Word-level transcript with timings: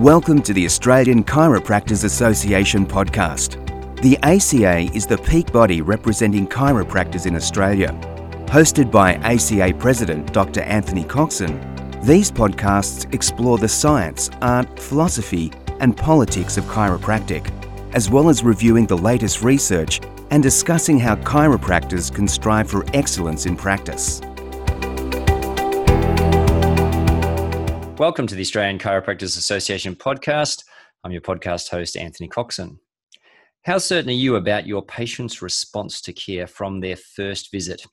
Welcome 0.00 0.42
to 0.42 0.52
the 0.52 0.66
Australian 0.66 1.24
Chiropractors 1.24 2.04
Association 2.04 2.84
podcast. 2.84 3.56
The 4.02 4.18
ACA 4.18 4.94
is 4.94 5.06
the 5.06 5.16
peak 5.16 5.50
body 5.50 5.80
representing 5.80 6.46
chiropractors 6.46 7.24
in 7.24 7.34
Australia. 7.34 7.98
Hosted 8.44 8.90
by 8.90 9.14
ACA 9.14 9.72
President 9.78 10.34
Dr. 10.34 10.60
Anthony 10.60 11.02
Coxon, 11.02 11.58
these 12.02 12.30
podcasts 12.30 13.10
explore 13.14 13.56
the 13.56 13.70
science, 13.70 14.28
art, 14.42 14.78
philosophy, 14.78 15.50
and 15.80 15.96
politics 15.96 16.58
of 16.58 16.64
chiropractic, 16.66 17.50
as 17.94 18.10
well 18.10 18.28
as 18.28 18.44
reviewing 18.44 18.84
the 18.84 18.98
latest 18.98 19.42
research 19.42 20.02
and 20.30 20.42
discussing 20.42 20.98
how 20.98 21.16
chiropractors 21.16 22.14
can 22.14 22.28
strive 22.28 22.68
for 22.68 22.84
excellence 22.92 23.46
in 23.46 23.56
practice. 23.56 24.20
Welcome 27.98 28.26
to 28.26 28.34
the 28.34 28.42
Australian 28.42 28.78
Chiropractors 28.78 29.38
Association 29.38 29.96
podcast. 29.96 30.64
I'm 31.02 31.12
your 31.12 31.22
podcast 31.22 31.70
host, 31.70 31.96
Anthony 31.96 32.28
Coxon. 32.28 32.78
How 33.62 33.78
certain 33.78 34.10
are 34.10 34.12
you 34.12 34.36
about 34.36 34.66
your 34.66 34.84
patient's 34.84 35.40
response 35.40 36.02
to 36.02 36.12
care 36.12 36.46
from 36.46 36.80
their 36.80 36.96
first 36.96 37.50
visit? 37.50 37.86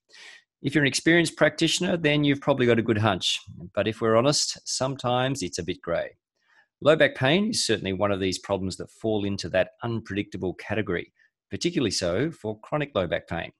If 0.61 0.75
you're 0.75 0.83
an 0.83 0.89
experienced 0.89 1.37
practitioner, 1.37 1.95
then 1.95 2.25
you've 2.25 2.41
probably 2.41 2.65
got 2.65 2.79
a 2.79 2.83
good 2.83 2.97
hunch. 2.97 3.39
But 3.73 3.87
if 3.87 4.01
we're 4.01 4.17
honest, 4.17 4.59
sometimes 4.65 5.41
it's 5.41 5.59
a 5.59 5.63
bit 5.63 5.81
grey. 5.81 6.17
Low 6.81 6.97
back 6.97 7.15
pain 7.15 7.51
is 7.51 7.65
certainly 7.65 7.93
one 7.93 8.11
of 8.11 8.19
these 8.19 8.39
problems 8.39 8.75
that 8.77 8.91
fall 8.91 9.23
into 9.23 9.47
that 9.49 9.69
unpredictable 9.83 10.55
category, 10.55 11.13
particularly 11.49 11.91
so 11.91 12.29
for 12.29 12.59
chronic 12.59 12.91
low 12.93 13.07
back 13.07 13.29
pain. 13.29 13.53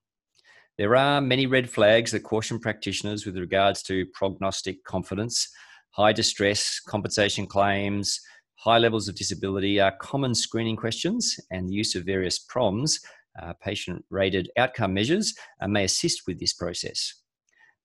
There 0.78 0.98
are 0.98 1.22
many 1.22 1.46
red 1.46 1.70
flags 1.70 2.12
that 2.12 2.24
caution 2.24 2.60
practitioners 2.60 3.26
with 3.26 3.38
regards 3.38 3.82
to 3.84 4.06
prognostic 4.08 4.84
confidence 4.84 5.48
high 5.94 6.14
distress, 6.14 6.80
compensation 6.80 7.46
claims, 7.46 8.20
high 8.56 8.78
levels 8.78 9.08
of 9.08 9.16
disability 9.16 9.80
are 9.80 9.96
common 10.00 10.34
screening 10.34 10.76
questions, 10.76 11.40
and 11.52 11.70
the 11.70 11.74
use 11.74 11.96
of 11.96 12.06
various 12.06 12.40
PROMs, 12.40 13.00
uh, 13.42 13.54
patient 13.62 14.04
rated 14.10 14.50
outcome 14.58 14.94
measures, 14.94 15.34
uh, 15.62 15.68
may 15.68 15.84
assist 15.84 16.24
with 16.28 16.40
this 16.40 16.54
process. 16.54 17.14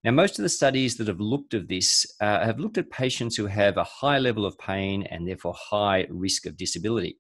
Now, 0.05 0.13
most 0.13 0.39
of 0.39 0.43
the 0.43 0.49
studies 0.49 0.97
that 0.97 1.09
have 1.09 1.21
looked 1.21 1.55
at 1.55 1.69
this 1.69 2.07
uh, 2.21 2.45
have 2.45 2.61
looked 2.61 2.79
at 2.79 2.91
patients 2.91 3.37
who 3.37 3.47
have 3.47 3.77
a 3.77 3.85
high 3.85 4.19
level 4.19 4.47
of 4.47 4.57
pain 4.59 5.03
and 5.11 5.27
therefore 5.27 5.55
high 5.57 6.07
risk 6.09 6.47
of 6.47 6.57
disability. 6.57 7.19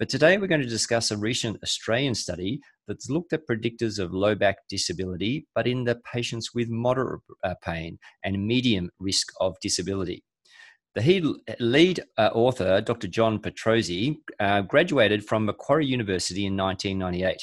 But 0.00 0.08
today 0.08 0.38
we're 0.38 0.46
going 0.46 0.62
to 0.62 0.66
discuss 0.66 1.10
a 1.10 1.18
recent 1.18 1.62
Australian 1.62 2.14
study 2.14 2.62
that's 2.88 3.10
looked 3.10 3.34
at 3.34 3.46
predictors 3.46 3.98
of 3.98 4.14
low 4.14 4.34
back 4.34 4.56
disability, 4.66 5.46
but 5.54 5.66
in 5.66 5.84
the 5.84 6.00
patients 6.10 6.54
with 6.54 6.70
moderate 6.70 7.20
uh, 7.44 7.54
pain 7.62 7.98
and 8.24 8.46
medium 8.46 8.88
risk 8.98 9.28
of 9.40 9.60
disability. 9.60 10.24
The 10.94 11.36
lead 11.60 12.00
uh, 12.16 12.30
author, 12.32 12.80
Dr. 12.80 13.08
John 13.08 13.40
Petrozzi, 13.40 14.16
uh, 14.40 14.62
graduated 14.62 15.22
from 15.22 15.44
Macquarie 15.44 15.84
University 15.84 16.46
in 16.46 16.56
1998. 16.56 17.36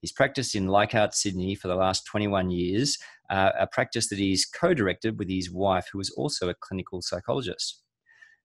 He's 0.00 0.10
practiced 0.10 0.54
in 0.54 0.68
Leichhardt, 0.68 1.12
Sydney 1.12 1.54
for 1.54 1.68
the 1.68 1.76
last 1.76 2.06
21 2.06 2.50
years, 2.50 2.96
a 3.28 3.68
practice 3.70 4.08
that 4.08 4.18
he's 4.18 4.46
co 4.46 4.72
directed 4.72 5.18
with 5.18 5.28
his 5.28 5.50
wife, 5.52 5.88
who 5.92 6.00
is 6.00 6.08
also 6.16 6.48
a 6.48 6.54
clinical 6.54 7.02
psychologist. 7.02 7.82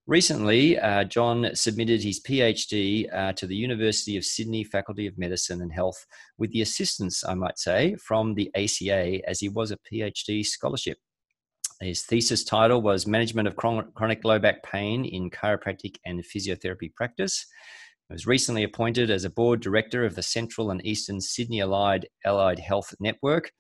Recently, 0.08 0.78
uh, 0.78 1.04
John 1.06 1.50
submitted 1.56 2.04
his 2.04 2.20
PhD 2.20 3.12
uh, 3.12 3.34
to 3.34 3.48
the 3.48 3.56
University 3.56 4.18
of 4.18 4.24
Sydney 4.24 4.64
Faculty 4.64 5.08
of 5.08 5.18
Medicine 5.18 5.64
and 5.64 5.74
Health 5.74 6.06
with 6.38 6.52
the 6.52 6.62
assistance, 6.62 7.24
I 7.28 7.34
might 7.34 7.58
say, 7.58 7.96
from 7.96 8.36
the 8.36 8.52
ACA 8.54 9.28
as 9.28 9.40
he 9.40 9.50
was 9.50 9.72
a 9.72 9.80
PhD 9.92 10.46
scholarship. 10.46 11.00
His 11.82 12.04
thesis 12.04 12.44
title 12.44 12.84
was 12.84 13.08
Management 13.08 13.48
of 13.48 13.56
Chronic 13.56 14.24
Low 14.24 14.38
Back 14.38 14.62
Pain 14.62 15.06
in 15.06 15.32
Chiropractic 15.32 15.96
and 16.06 16.24
Physiotherapy 16.24 16.94
Practice. 16.94 17.44
He 18.08 18.14
was 18.14 18.28
recently 18.28 18.64
appointed 18.64 19.10
as 19.10 19.26
a 19.26 19.32
board 19.32 19.60
director 19.60 20.06
of 20.06 20.14
the 20.14 20.22
Central 20.22 20.70
and 20.70 20.86
Eastern 20.86 21.20
Sydney 21.20 21.62
Allied 21.62 22.08
Allied 22.24 22.60
Health 22.60 22.94
Network 23.00 23.52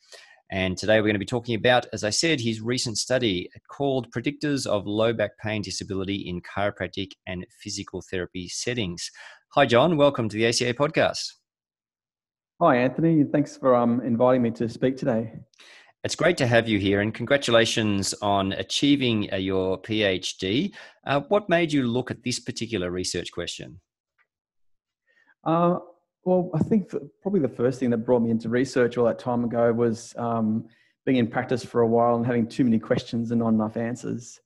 and 0.51 0.77
today 0.77 0.97
we're 0.97 1.07
going 1.07 1.15
to 1.15 1.19
be 1.19 1.25
talking 1.25 1.55
about, 1.55 1.87
as 1.91 2.03
I 2.03 2.11
said, 2.11 2.39
his 2.39 2.61
recent 2.61 2.97
study 2.97 3.49
called 3.67 4.11
Predictors 4.11 4.67
of 4.67 4.85
Low 4.85 5.11
Back 5.11 5.37
Pain 5.39 5.63
Disability 5.63 6.15
in 6.15 6.41
Chiropractic 6.41 7.13
and 7.25 7.45
Physical 7.59 8.01
Therapy 8.01 8.47
Settings. 8.47 9.09
Hi, 9.55 9.65
John. 9.65 9.97
Welcome 9.97 10.29
to 10.29 10.37
the 10.37 10.45
ACA 10.45 10.73
podcast. 10.75 11.33
Hi, 12.61 12.77
Anthony. 12.77 13.23
Thanks 13.23 13.57
for 13.57 13.75
um, 13.75 14.01
inviting 14.01 14.43
me 14.43 14.51
to 14.51 14.69
speak 14.69 14.97
today. 14.97 15.33
It's 16.03 16.15
great 16.15 16.37
to 16.37 16.45
have 16.45 16.69
you 16.69 16.77
here, 16.77 17.01
and 17.01 17.11
congratulations 17.11 18.13
on 18.21 18.51
achieving 18.53 19.33
uh, 19.33 19.37
your 19.37 19.81
PhD. 19.81 20.71
Uh, 21.07 21.21
what 21.29 21.49
made 21.49 21.73
you 21.73 21.87
look 21.87 22.11
at 22.11 22.23
this 22.23 22.39
particular 22.39 22.91
research 22.91 23.31
question? 23.31 23.81
Uh, 25.43 25.79
well, 26.25 26.49
I 26.55 26.59
think 26.59 26.91
probably 27.21 27.39
the 27.39 27.47
first 27.47 27.79
thing 27.79 27.91
that 27.91 27.99
brought 27.99 28.21
me 28.21 28.31
into 28.31 28.49
research 28.49 28.97
all 28.97 29.05
that 29.05 29.19
time 29.19 29.43
ago 29.43 29.71
was 29.71 30.13
um, 30.17 30.65
being 31.05 31.17
in 31.17 31.27
practice 31.27 31.63
for 31.63 31.81
a 31.81 31.87
while 31.87 32.15
and 32.15 32.25
having 32.25 32.47
too 32.47 32.63
many 32.63 32.79
questions 32.79 33.29
and 33.29 33.39
not 33.39 33.49
enough 33.49 33.77
answers. 33.77 34.39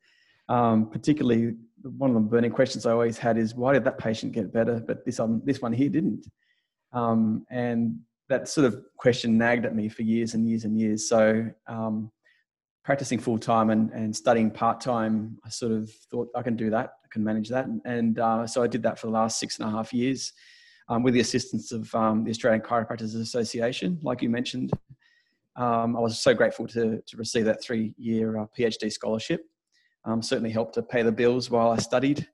Um, 0.50 0.89
particularly, 0.89 1.56
one 1.81 2.09
of 2.09 2.16
the 2.16 2.22
burning 2.22 2.51
questions 2.51 2.85
I 2.85 2.91
always 2.91 3.18
had 3.18 3.38
is, 3.38 3.56
why 3.56 3.72
did 3.72 3.85
that 3.85 3.97
patient 3.97 4.34
get 4.34 4.51
better, 4.51 4.84
but 4.85 5.06
this 5.06 5.22
um, 5.22 5.41
this 5.45 5.62
one 5.62 5.72
here 5.72 5.88
didn't? 5.88 6.28
Um, 6.91 7.45
and 7.50 8.00
that 8.28 8.50
sort 8.50 8.66
of 8.66 8.84
question 8.97 9.38
nagged 9.38 9.66
at 9.66 9.73
me 9.73 9.88
for 9.88 10.01
years 10.01 10.34
and 10.34 10.45
years 10.45 10.66
and 10.66 10.78
years. 10.78 11.07
So, 11.07 11.50
um, 11.68 12.12
practicing 12.84 13.19
full 13.19 13.38
time 13.38 13.69
and, 13.69 13.89
and 13.91 14.13
studying 14.13 14.51
part 14.51 14.81
time, 14.81 15.38
I 15.45 15.50
sort 15.50 15.72
of 15.72 15.89
thought 16.12 16.28
I 16.35 16.41
can 16.41 16.57
do 16.57 16.69
that, 16.72 16.94
I 17.06 17.07
can 17.09 17.23
manage 17.23 17.47
that, 17.50 17.68
and, 17.68 17.81
and 17.85 18.19
uh, 18.19 18.45
so 18.47 18.62
I 18.62 18.68
did 18.68 18.84
that 18.84 19.00
for 19.00 19.07
the 19.07 19.13
last 19.13 19.39
six 19.39 19.59
and 19.59 19.69
a 19.69 19.72
half 19.72 19.94
years 19.94 20.34
um, 20.89 21.03
with 21.03 21.13
the 21.13 21.19
assistance 21.19 21.72
of 21.72 21.94
um, 21.94 22.23
the 22.23 22.31
Australian 22.31 22.61
Chiropractors 22.61 23.16
Association, 23.16 24.00
like 24.01 24.22
you 24.22 24.29
mentioned. 24.29 24.72
Um, 25.55 25.95
I 25.95 26.00
was 26.00 26.19
so 26.19 26.33
grateful 26.33 26.67
to, 26.67 27.01
to 27.05 27.17
receive 27.17 27.45
that 27.45 27.61
three 27.61 27.94
year 27.97 28.38
uh, 28.39 28.45
PhD 28.57 28.91
scholarship. 28.91 29.45
Um, 30.05 30.22
certainly 30.22 30.51
helped 30.51 30.75
to 30.75 30.81
pay 30.81 31.03
the 31.03 31.11
bills 31.11 31.50
while 31.50 31.69
I 31.69 31.77
studied. 31.77 32.27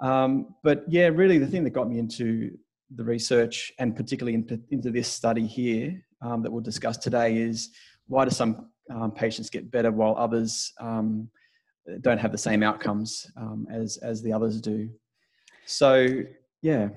Um, 0.00 0.54
but 0.62 0.84
yeah, 0.88 1.06
really 1.06 1.38
the 1.38 1.46
thing 1.46 1.64
that 1.64 1.70
got 1.70 1.88
me 1.88 1.98
into 1.98 2.58
the 2.94 3.04
research 3.04 3.72
and 3.78 3.94
particularly 3.94 4.34
in, 4.34 4.64
into 4.70 4.90
this 4.90 5.08
study 5.08 5.46
here 5.46 6.02
um, 6.22 6.42
that 6.42 6.50
we'll 6.50 6.62
discuss 6.62 6.96
today 6.96 7.36
is 7.36 7.70
why 8.08 8.24
do 8.24 8.30
some 8.30 8.70
patients 9.14 9.48
get 9.48 9.70
better 9.70 9.92
while 9.92 10.16
others 10.18 10.72
don't 12.00 12.18
have 12.18 12.32
the 12.32 12.38
same 12.38 12.62
outcomes 12.62 13.30
as, 13.72 13.98
as 13.98 14.20
the 14.20 14.32
others 14.32 14.60
do? 14.60 14.90
So 15.66 16.22
yeah, 16.62 16.88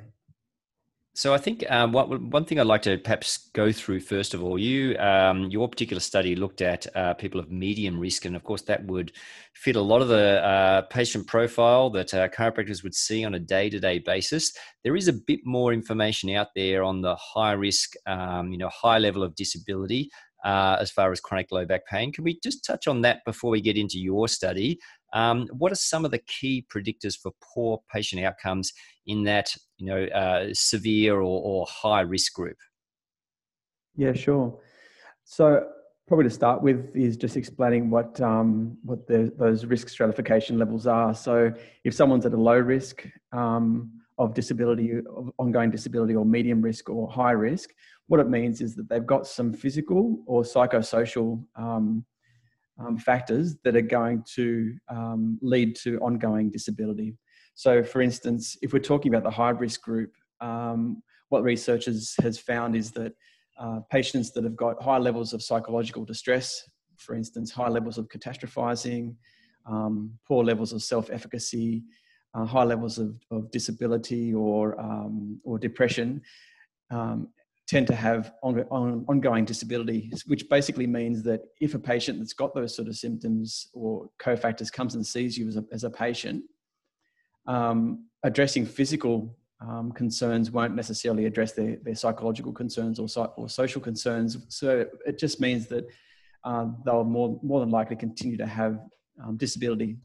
so 1.16 1.34
I 1.34 1.38
think 1.38 1.64
um, 1.70 1.92
what, 1.92 2.10
one 2.22 2.44
thing 2.44 2.60
I'd 2.60 2.66
like 2.66 2.82
to 2.84 2.98
perhaps 2.98 3.50
go 3.54 3.72
through 3.72 4.00
first 4.00 4.34
of 4.34 4.44
all, 4.44 4.58
you 4.58 4.98
um, 4.98 5.50
your 5.52 5.68
particular 5.68 6.00
study 6.00 6.36
looked 6.36 6.62
at 6.62 6.88
uh, 6.96 7.14
people 7.14 7.40
of 7.40 7.52
medium 7.52 8.00
risk, 8.00 8.26
and 8.26 8.36
of 8.36 8.44
course 8.44 8.64
that 8.64 8.84
would 8.86 9.12
fit 9.54 9.76
a 9.76 9.82
lot 9.82 10.02
of 10.02 10.08
the 10.08 10.44
uh, 10.44 10.82
patient 10.84 11.28
profile 11.28 11.92
that 11.92 12.14
uh, 12.14 12.28
chiropractors 12.30 12.84
would 12.84 12.96
see 12.96 13.24
on 13.24 13.36
a 13.36 13.40
day-to-day 13.40 14.00
basis. 14.00 14.54
There 14.84 14.96
is 14.96 15.08
a 15.08 15.14
bit 15.14 15.42
more 15.46 15.72
information 15.72 16.32
out 16.32 16.48
there 16.56 16.82
on 16.84 17.02
the 17.02 17.16
high 17.16 17.54
risk, 17.54 17.94
um, 18.08 18.52
you 18.52 18.58
know, 18.58 18.70
high 18.70 18.98
level 18.98 19.22
of 19.22 19.36
disability 19.36 20.10
uh, 20.44 20.78
as 20.80 20.92
far 20.92 21.12
as 21.12 21.20
chronic 21.20 21.52
low 21.52 21.66
back 21.66 21.86
pain. 21.88 22.12
Can 22.12 22.24
we 22.24 22.40
just 22.44 22.66
touch 22.66 22.88
on 22.88 23.02
that 23.02 23.24
before 23.26 23.52
we 23.52 23.62
get 23.62 23.78
into 23.78 24.00
your 24.00 24.28
study? 24.28 24.80
Um, 25.14 25.48
what 25.58 25.72
are 25.72 25.76
some 25.76 26.06
of 26.06 26.12
the 26.12 26.20
key 26.20 26.66
predictors 26.74 27.18
for 27.18 27.32
poor 27.42 27.82
patient 27.94 28.24
outcomes 28.26 28.74
in 29.06 29.24
that 29.24 29.56
you 29.78 29.86
know 29.86 30.06
uh, 30.06 30.50
severe 30.54 31.16
or, 31.16 31.42
or 31.44 31.66
high 31.70 32.02
risk 32.02 32.34
group? 32.34 32.58
Yeah, 33.96 34.14
sure. 34.14 34.60
So 35.24 35.68
probably 36.08 36.26
to 36.26 36.30
start 36.30 36.62
with 36.62 36.96
is 36.96 37.16
just 37.16 37.38
explaining 37.38 37.90
what 37.90 38.20
um, 38.22 38.78
what 38.84 39.08
the, 39.08 39.32
those 39.38 39.66
risk 39.66 39.90
stratification 39.90 40.58
levels 40.58 40.88
are. 40.88 41.14
So 41.14 41.52
if 41.84 41.94
someone's 41.94 42.26
at 42.26 42.34
a 42.34 42.38
low 42.38 42.58
risk 42.58 43.06
um, 43.32 43.92
of 44.18 44.34
disability, 44.34 44.92
of 44.98 45.32
ongoing 45.38 45.72
disability, 45.72 46.16
or 46.16 46.26
medium 46.26 46.62
risk 46.62 46.90
or 46.90 47.10
high 47.10 47.32
risk, 47.32 47.70
what 48.08 48.20
it 48.20 48.30
means 48.30 48.62
is 48.62 48.76
that 48.76 48.90
they've 48.90 49.06
got 49.06 49.28
some 49.28 49.54
physical 49.54 50.24
or 50.26 50.44
psychosocial 50.44 51.44
um, 51.56 52.06
um, 52.80 52.98
factors 52.98 53.56
that 53.64 53.76
are 53.76 53.82
going 53.82 54.24
to 54.36 54.76
um, 54.90 55.40
lead 55.42 55.76
to 55.78 56.00
ongoing 56.00 56.50
disability. 56.50 57.16
So, 57.56 57.84
for 57.84 58.02
instance, 58.02 58.58
if 58.62 58.74
we're 58.74 58.80
talking 58.80 59.14
about 59.14 59.24
the 59.24 59.30
high 59.30 59.52
risk 59.52 59.82
group, 59.82 60.12
um, 60.42 61.04
what 61.30 61.44
researchers 61.44 62.16
has 62.22 62.40
found 62.40 62.76
is 62.76 62.92
that 62.92 63.14
uh, 63.60 63.80
patients 63.92 64.32
that 64.32 64.44
have 64.44 64.56
got 64.56 64.82
high 64.82 64.98
levels 64.98 65.34
of 65.34 65.44
psychological 65.44 66.04
distress, 66.04 66.64
for 66.98 67.16
instance, 67.16 67.52
high 67.52 67.70
levels 67.70 67.98
of 67.98 68.08
catastrophizing, 68.10 69.16
um, 69.66 70.12
poor 70.28 70.44
levels 70.44 70.74
of 70.74 70.82
self-efficacy, 70.82 71.84
uh, 72.34 72.46
high 72.46 72.64
levels 72.64 72.98
of, 72.98 73.16
of 73.32 73.52
disability 73.52 74.34
or 74.34 74.80
um, 74.80 75.40
or 75.44 75.60
depression, 75.60 76.22
um, 76.90 77.28
tend 77.74 77.88
to 77.88 77.96
have 77.96 78.34
on, 78.44 78.60
on, 78.70 79.04
ongoing 79.10 79.46
disability, 79.46 80.12
which 80.28 80.48
basically 80.48 80.86
means 80.86 81.24
that 81.24 81.42
if 81.60 81.74
a 81.74 81.80
patient 81.80 82.20
that's 82.20 82.34
got 82.34 82.54
those 82.54 82.76
sort 82.76 82.88
of 82.88 82.96
symptoms 82.96 83.70
or 83.74 84.10
cofactors 84.22 84.72
comes 84.72 84.94
and 84.94 85.04
sees 85.04 85.36
you 85.40 85.48
as 85.48 85.58
a, 85.58 85.66
as 85.72 85.84
a 85.84 85.90
patient, 85.90 86.44
um, 87.48 88.06
addressing 88.22 88.64
physical 88.64 89.36
um, 89.60 89.92
concerns 89.92 90.52
won't 90.52 90.76
necessarily 90.76 91.26
address 91.26 91.54
their, 91.54 91.78
their 91.78 91.96
psychological 91.96 92.54
concerns 92.54 93.00
or, 93.00 93.08
or 93.38 93.50
social 93.50 93.82
concerns. 93.82 94.38
So 94.50 94.86
it 95.08 95.18
just 95.18 95.42
means 95.42 95.66
that 95.68 95.86
uh, 96.44 96.68
they'll 96.86 97.04
more, 97.04 97.40
more 97.42 97.60
than 97.60 97.72
likely 97.72 97.96
continue 97.96 98.38
to 98.38 98.46
have 98.46 98.78
um, 99.24 99.36
disability 99.38 99.98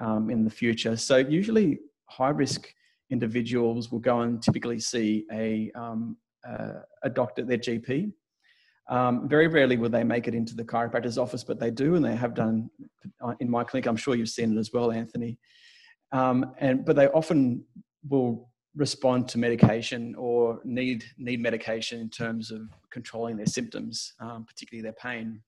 um, 0.00 0.30
in 0.30 0.42
the 0.42 0.50
future. 0.50 0.96
So 0.96 1.18
usually 1.18 1.78
high 2.06 2.30
risk 2.30 2.74
individuals 3.10 3.92
will 3.92 4.00
go 4.00 4.22
and 4.22 4.42
typically 4.42 4.80
see 4.80 5.26
a, 5.30 5.70
um, 5.76 6.16
uh, 6.48 6.80
a 7.02 7.10
doctor, 7.10 7.44
their 7.44 7.58
GP. 7.58 8.12
Um, 8.90 9.28
very 9.28 9.48
rarely 9.48 9.76
will 9.78 9.88
they 9.88 10.04
make 10.04 10.28
it 10.28 10.34
into 10.34 10.54
the 10.54 10.64
chiropractor's 10.64 11.16
office, 11.16 11.42
but 11.42 11.58
they 11.58 11.70
do, 11.70 11.94
and 11.94 12.04
they 12.04 12.14
have 12.14 12.34
done 12.34 12.68
in 13.40 13.48
my 13.48 13.64
clinic. 13.64 13.86
I'm 13.86 13.96
sure 13.96 14.14
you've 14.14 14.28
seen 14.28 14.56
it 14.56 14.60
as 14.60 14.72
well, 14.72 14.92
Anthony. 14.92 15.38
Um, 16.12 16.52
and 16.58 16.84
but 16.84 16.96
they 16.96 17.08
often 17.08 17.64
will 18.08 18.50
respond 18.76 19.28
to 19.28 19.38
medication 19.38 20.14
or 20.16 20.60
need 20.64 21.04
need 21.16 21.40
medication 21.40 22.00
in 22.00 22.10
terms 22.10 22.50
of 22.50 22.62
controlling 22.90 23.36
their 23.36 23.46
symptoms, 23.46 24.12
um, 24.20 24.44
particularly 24.44 24.82
their 24.82 24.92
pain. 24.94 25.40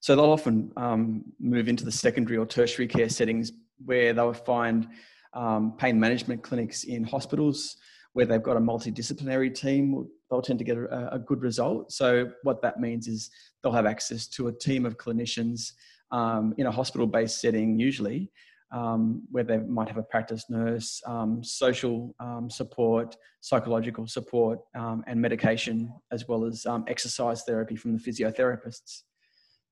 So 0.00 0.14
they'll 0.14 0.30
often 0.30 0.70
um, 0.76 1.24
move 1.40 1.68
into 1.68 1.84
the 1.84 1.92
secondary 1.92 2.36
or 2.36 2.46
tertiary 2.46 2.86
care 2.86 3.08
settings 3.08 3.52
where 3.84 4.12
they'll 4.12 4.34
find 4.34 4.88
um, 5.34 5.74
pain 5.78 5.98
management 5.98 6.42
clinics 6.42 6.84
in 6.84 7.04
hospitals 7.04 7.76
where 8.14 8.24
they've 8.24 8.42
got 8.42 8.56
a 8.56 8.60
multidisciplinary 8.60 9.54
team. 9.54 10.08
They'll 10.30 10.42
tend 10.42 10.58
to 10.60 10.64
get 10.64 10.78
a, 10.78 11.14
a 11.14 11.18
good 11.18 11.42
result. 11.42 11.92
So 11.92 12.30
what 12.42 12.62
that 12.62 12.80
means 12.80 13.06
is 13.06 13.30
they'll 13.62 13.72
have 13.72 13.86
access 13.86 14.26
to 14.28 14.48
a 14.48 14.52
team 14.52 14.86
of 14.86 14.96
clinicians 14.96 15.72
um, 16.10 16.54
in 16.56 16.66
a 16.66 16.70
hospital-based 16.70 17.40
setting, 17.40 17.78
usually, 17.78 18.30
um, 18.72 19.22
where 19.30 19.44
they 19.44 19.58
might 19.58 19.88
have 19.88 19.96
a 19.96 20.02
practice 20.02 20.44
nurse, 20.48 21.02
um, 21.06 21.42
social 21.42 22.14
um, 22.20 22.48
support, 22.48 23.16
psychological 23.40 24.06
support, 24.06 24.60
um, 24.76 25.02
and 25.06 25.20
medication, 25.20 25.92
as 26.12 26.28
well 26.28 26.44
as 26.44 26.66
um, 26.66 26.84
exercise 26.88 27.42
therapy 27.42 27.74
from 27.76 27.96
the 27.96 27.98
physiotherapists. 27.98 29.02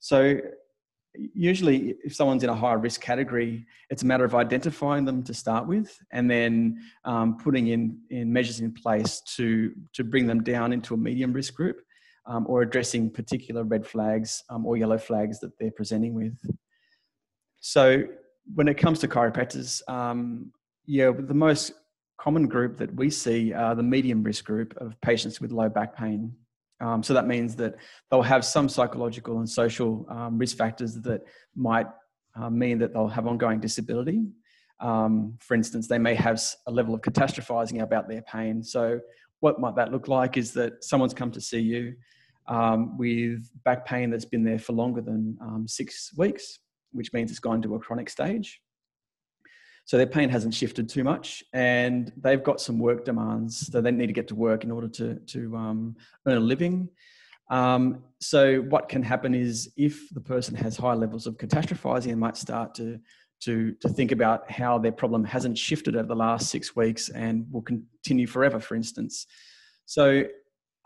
So, 0.00 0.38
usually, 1.14 1.94
if 2.04 2.14
someone's 2.14 2.42
in 2.42 2.50
a 2.50 2.54
higher 2.54 2.78
risk 2.78 3.00
category, 3.00 3.66
it's 3.90 4.02
a 4.02 4.06
matter 4.06 4.24
of 4.24 4.34
identifying 4.34 5.04
them 5.04 5.22
to 5.24 5.34
start 5.34 5.66
with, 5.66 5.96
and 6.10 6.30
then 6.30 6.80
um, 7.04 7.36
putting 7.36 7.68
in, 7.68 7.98
in 8.10 8.32
measures 8.32 8.60
in 8.60 8.72
place 8.72 9.20
to, 9.36 9.72
to 9.92 10.04
bring 10.04 10.26
them 10.26 10.42
down 10.42 10.72
into 10.72 10.94
a 10.94 10.96
medium 10.96 11.32
risk 11.32 11.54
group. 11.54 11.80
or 12.46 12.62
addressing 12.62 13.10
particular 13.10 13.64
red 13.64 13.86
flags 13.86 14.42
or 14.64 14.76
yellow 14.76 14.98
flags 14.98 15.40
that 15.40 15.58
they're 15.58 15.72
presenting 15.72 16.14
with. 16.14 16.38
So, 17.60 18.04
when 18.54 18.68
it 18.68 18.74
comes 18.74 18.98
to 19.00 19.08
chiropractors, 19.08 19.88
um, 19.88 20.52
yeah, 20.86 21.12
the 21.16 21.34
most 21.34 21.72
common 22.18 22.46
group 22.46 22.76
that 22.76 22.94
we 22.94 23.10
see 23.10 23.52
are 23.52 23.74
the 23.74 23.82
medium 23.82 24.22
risk 24.22 24.44
group 24.44 24.76
of 24.76 25.00
patients 25.00 25.40
with 25.40 25.52
low 25.52 25.68
back 25.68 25.96
pain. 25.96 26.32
Um, 26.82 27.02
so 27.02 27.14
that 27.14 27.26
means 27.26 27.56
that 27.56 27.76
they'll 28.10 28.22
have 28.22 28.44
some 28.44 28.68
psychological 28.68 29.38
and 29.38 29.48
social 29.48 30.04
um, 30.08 30.36
risk 30.36 30.56
factors 30.56 30.94
that 31.02 31.22
might 31.54 31.86
uh, 32.34 32.50
mean 32.50 32.78
that 32.80 32.92
they'll 32.92 33.08
have 33.08 33.26
ongoing 33.26 33.60
disability. 33.60 34.24
Um, 34.80 35.38
for 35.38 35.54
instance, 35.54 35.86
they 35.86 35.98
may 35.98 36.14
have 36.14 36.42
a 36.66 36.72
level 36.72 36.94
of 36.94 37.00
catastrophizing 37.02 37.82
about 37.82 38.08
their 38.08 38.22
pain. 38.22 38.62
So, 38.62 39.00
what 39.40 39.60
might 39.60 39.76
that 39.76 39.90
look 39.90 40.08
like 40.08 40.36
is 40.36 40.52
that 40.52 40.84
someone's 40.84 41.14
come 41.14 41.30
to 41.32 41.40
see 41.40 41.60
you 41.60 41.94
um, 42.46 42.98
with 42.98 43.48
back 43.64 43.86
pain 43.86 44.10
that's 44.10 44.24
been 44.24 44.44
there 44.44 44.58
for 44.58 44.72
longer 44.72 45.00
than 45.00 45.36
um, 45.40 45.66
six 45.66 46.12
weeks 46.16 46.58
which 46.92 47.12
means 47.12 47.30
it's 47.30 47.40
gone 47.40 47.60
to 47.62 47.74
a 47.74 47.78
chronic 47.78 48.08
stage. 48.08 48.60
So 49.84 49.96
their 49.96 50.06
pain 50.06 50.28
hasn't 50.28 50.54
shifted 50.54 50.88
too 50.88 51.04
much, 51.04 51.42
and 51.52 52.12
they've 52.16 52.42
got 52.42 52.60
some 52.60 52.78
work 52.78 53.04
demands. 53.04 53.66
So 53.66 53.80
they 53.80 53.90
need 53.90 54.06
to 54.06 54.12
get 54.12 54.28
to 54.28 54.34
work 54.34 54.64
in 54.64 54.70
order 54.70 54.88
to 54.88 55.16
to 55.16 55.56
um, 55.56 55.96
earn 56.26 56.36
a 56.36 56.40
living. 56.40 56.88
Um, 57.50 58.02
so 58.20 58.60
what 58.62 58.88
can 58.88 59.02
happen 59.02 59.34
is 59.34 59.70
if 59.76 60.08
the 60.14 60.20
person 60.20 60.54
has 60.54 60.76
high 60.76 60.94
levels 60.94 61.26
of 61.26 61.36
catastrophizing, 61.36 62.06
they 62.06 62.14
might 62.14 62.36
start 62.36 62.74
to 62.76 62.98
to 63.40 63.72
to 63.80 63.88
think 63.88 64.12
about 64.12 64.50
how 64.50 64.78
their 64.78 64.92
problem 64.92 65.24
hasn't 65.24 65.58
shifted 65.58 65.96
over 65.96 66.06
the 66.06 66.14
last 66.14 66.48
six 66.48 66.76
weeks 66.76 67.08
and 67.08 67.46
will 67.50 67.62
continue 67.62 68.26
forever. 68.26 68.60
For 68.60 68.76
instance, 68.76 69.26
so 69.84 70.24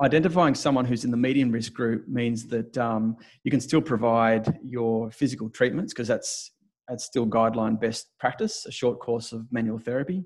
identifying 0.03 0.55
someone 0.55 0.85
who's 0.85 1.05
in 1.05 1.11
the 1.11 1.17
medium 1.17 1.51
risk 1.51 1.73
group 1.73 2.07
means 2.09 2.47
that 2.49 2.77
um, 2.77 3.17
you 3.45 3.51
can 3.51 3.61
still 3.61 3.81
provide 3.81 4.59
your 4.63 5.11
physical 5.11 5.49
treatments 5.49 5.93
because 5.93 6.09
that's 6.09 6.53
that's 6.89 7.05
still 7.05 7.27
guideline 7.27 7.81
best 7.81 8.09
practice, 8.19 8.67
a 8.67 8.73
short 8.73 9.01
course 9.01 9.33
of 9.33 9.47
manual 9.51 9.79
therapy. 9.79 10.25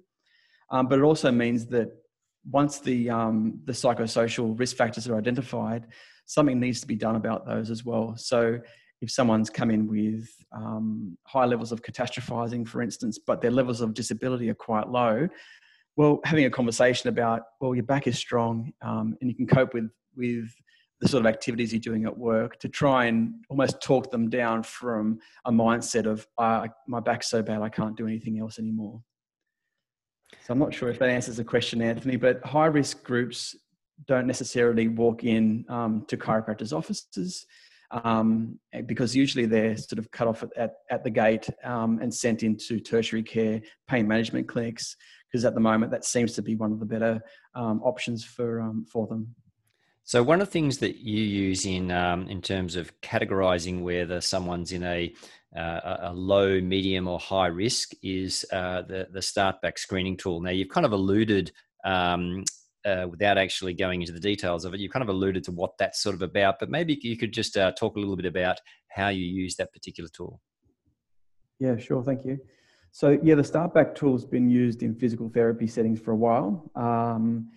Um, 0.71 0.87
but 0.89 0.99
it 0.99 1.03
also 1.03 1.31
means 1.31 1.67
that 1.69 1.89
once 2.51 2.79
the 2.79 3.11
um, 3.11 3.61
the 3.65 3.73
psychosocial 3.73 4.59
risk 4.59 4.77
factors 4.77 5.09
are 5.09 5.17
identified, 5.17 5.87
something 6.27 6.61
needs 6.61 6.81
to 6.81 6.87
be 6.87 6.95
done 6.97 7.17
about 7.17 7.47
those 7.47 7.71
as 7.71 7.85
well. 7.85 8.15
So 8.17 8.59
if 9.01 9.11
someone's 9.11 9.51
come 9.51 9.71
in 9.71 9.89
with 9.89 10.29
um, 10.53 11.17
high 11.27 11.47
levels 11.47 11.73
of 11.73 11.83
catastrophizing, 11.83 12.69
for 12.69 12.83
instance, 12.83 13.19
but 13.19 13.41
their 13.41 13.51
levels 13.51 13.81
of 13.81 13.95
disability 13.95 14.51
are 14.51 14.55
quite 14.55 14.89
low, 14.89 15.27
well, 15.97 16.21
having 16.25 16.45
a 16.45 16.51
conversation 16.51 17.09
about, 17.09 17.43
well, 17.61 17.75
your 17.75 17.85
back 17.85 18.06
is 18.06 18.19
strong 18.19 18.73
um, 18.83 19.17
and 19.21 19.31
you 19.31 19.35
can 19.35 19.47
cope 19.47 19.75
with, 19.75 19.91
with 20.17 20.51
the 21.00 21.08
sort 21.08 21.25
of 21.25 21.26
activities 21.26 21.73
you're 21.73 21.81
doing 21.81 22.05
at 22.05 22.17
work 22.17 22.58
to 22.61 22.69
try 22.69 23.06
and 23.06 23.32
almost 23.49 23.81
talk 23.81 24.11
them 24.11 24.29
down 24.29 24.62
from 24.62 25.19
a 25.47 25.50
mindset 25.50 26.06
of, 26.06 26.26
uh, 26.37 26.67
my 26.87 27.00
back's 27.00 27.29
so 27.29 27.43
bad, 27.43 27.62
I 27.62 27.70
can't 27.70 27.97
do 27.97 28.06
anything 28.06 28.38
else 28.38 28.58
anymore. 28.58 29.02
So 30.44 30.52
I'm 30.52 30.58
not 30.58 30.75
sure 30.75 30.91
if 30.91 30.99
that 30.99 31.08
answers 31.08 31.38
the 31.38 31.44
question, 31.44 31.81
Anthony, 31.82 32.17
but 32.17 32.44
high 32.44 32.67
risk 32.67 33.02
groups 33.02 33.56
don't 34.06 34.26
necessarily 34.26 34.88
walk 34.88 35.25
in 35.25 35.64
um, 35.69 36.05
to 36.08 36.17
chiropractors' 36.17 36.76
offices 36.76 37.46
um, 37.91 38.58
because 38.87 39.17
usually 39.17 39.46
they're 39.46 39.76
sort 39.76 39.99
of 39.99 40.11
cut 40.11 40.29
off 40.29 40.43
at, 40.43 40.50
at, 40.56 40.75
at 40.91 41.05
the 41.05 41.11
gate 41.11 41.49
um, 41.64 41.99
and 42.00 42.12
sent 42.12 42.43
into 42.43 42.79
tertiary 42.79 43.23
care 43.23 43.61
pain 43.88 44.06
management 44.06 44.49
clinics 44.49 44.96
because 45.31 45.44
at 45.44 45.55
the 45.55 45.61
moment 45.61 45.91
that 45.91 46.05
seems 46.05 46.32
to 46.35 46.43
be 46.43 46.56
one 46.56 46.73
of 46.73 46.81
the 46.81 46.87
better 46.87 47.20
um, 47.55 47.81
options 47.82 48.25
for 48.25 48.61
um, 48.61 48.85
for 48.85 49.06
them. 49.06 49.35
So 50.11 50.25
one 50.25 50.41
of 50.41 50.49
the 50.49 50.51
things 50.51 50.79
that 50.79 50.97
you 50.97 51.23
use 51.23 51.65
in 51.65 51.93
um, 51.93 52.27
in 52.27 52.43
terms 52.43 52.75
of 52.75 52.93
categorizing 53.01 53.83
whether 53.83 54.21
someone's 54.21 54.73
in 54.73 54.83
a 54.83 55.15
uh, 55.57 55.99
a 56.01 56.12
low, 56.12 56.61
medium, 56.61 57.07
or 57.07 57.21
high 57.21 57.47
risk 57.47 57.93
is 58.03 58.45
uh, 58.53 58.83
the 58.83 59.07
the 59.12 59.23
start 59.23 59.63
back 59.63 59.79
screening 59.79 60.17
tool. 60.17 60.41
Now 60.41 60.51
you've 60.51 60.69
kind 60.69 60.84
of 60.84 60.91
alluded. 60.91 61.53
Um, 61.84 62.43
uh, 62.84 63.06
without 63.08 63.37
actually 63.39 63.75
going 63.75 64.01
into 64.01 64.13
the 64.13 64.19
details 64.19 64.65
of 64.65 64.75
it, 64.75 64.81
you 64.81 64.89
kind 64.89 65.03
of 65.03 65.11
alluded 65.11 65.44
to 65.44 65.53
what 65.53 65.77
that's 65.79 66.03
sort 66.03 66.15
of 66.15 66.23
about, 66.23 66.58
but 66.58 66.70
maybe 66.70 66.99
you 67.03 67.17
could 67.17 67.31
just 67.31 67.56
uh, 67.58 67.70
talk 67.73 67.94
a 67.94 67.99
little 67.99 68.17
bit 68.17 68.25
about 68.25 68.56
how 68.89 69.11
you 69.11 69.27
use 69.27 69.55
that 69.55 69.70
particular 69.70 70.08
tool. 70.08 70.41
Yeah, 71.58 71.77
sure. 71.77 72.03
Thank 72.03 72.25
you. 72.25 72.39
So 72.91 73.19
yeah, 73.23 73.34
the 73.34 73.43
Startback 73.43 73.94
tool 73.94 74.13
has 74.13 74.25
been 74.25 74.49
used 74.49 74.82
in 74.82 74.94
physical 74.94 75.29
therapy 75.29 75.67
settings 75.67 76.01
for 76.01 76.13
a 76.13 76.17
while. 76.17 76.70
Um, 76.75 77.51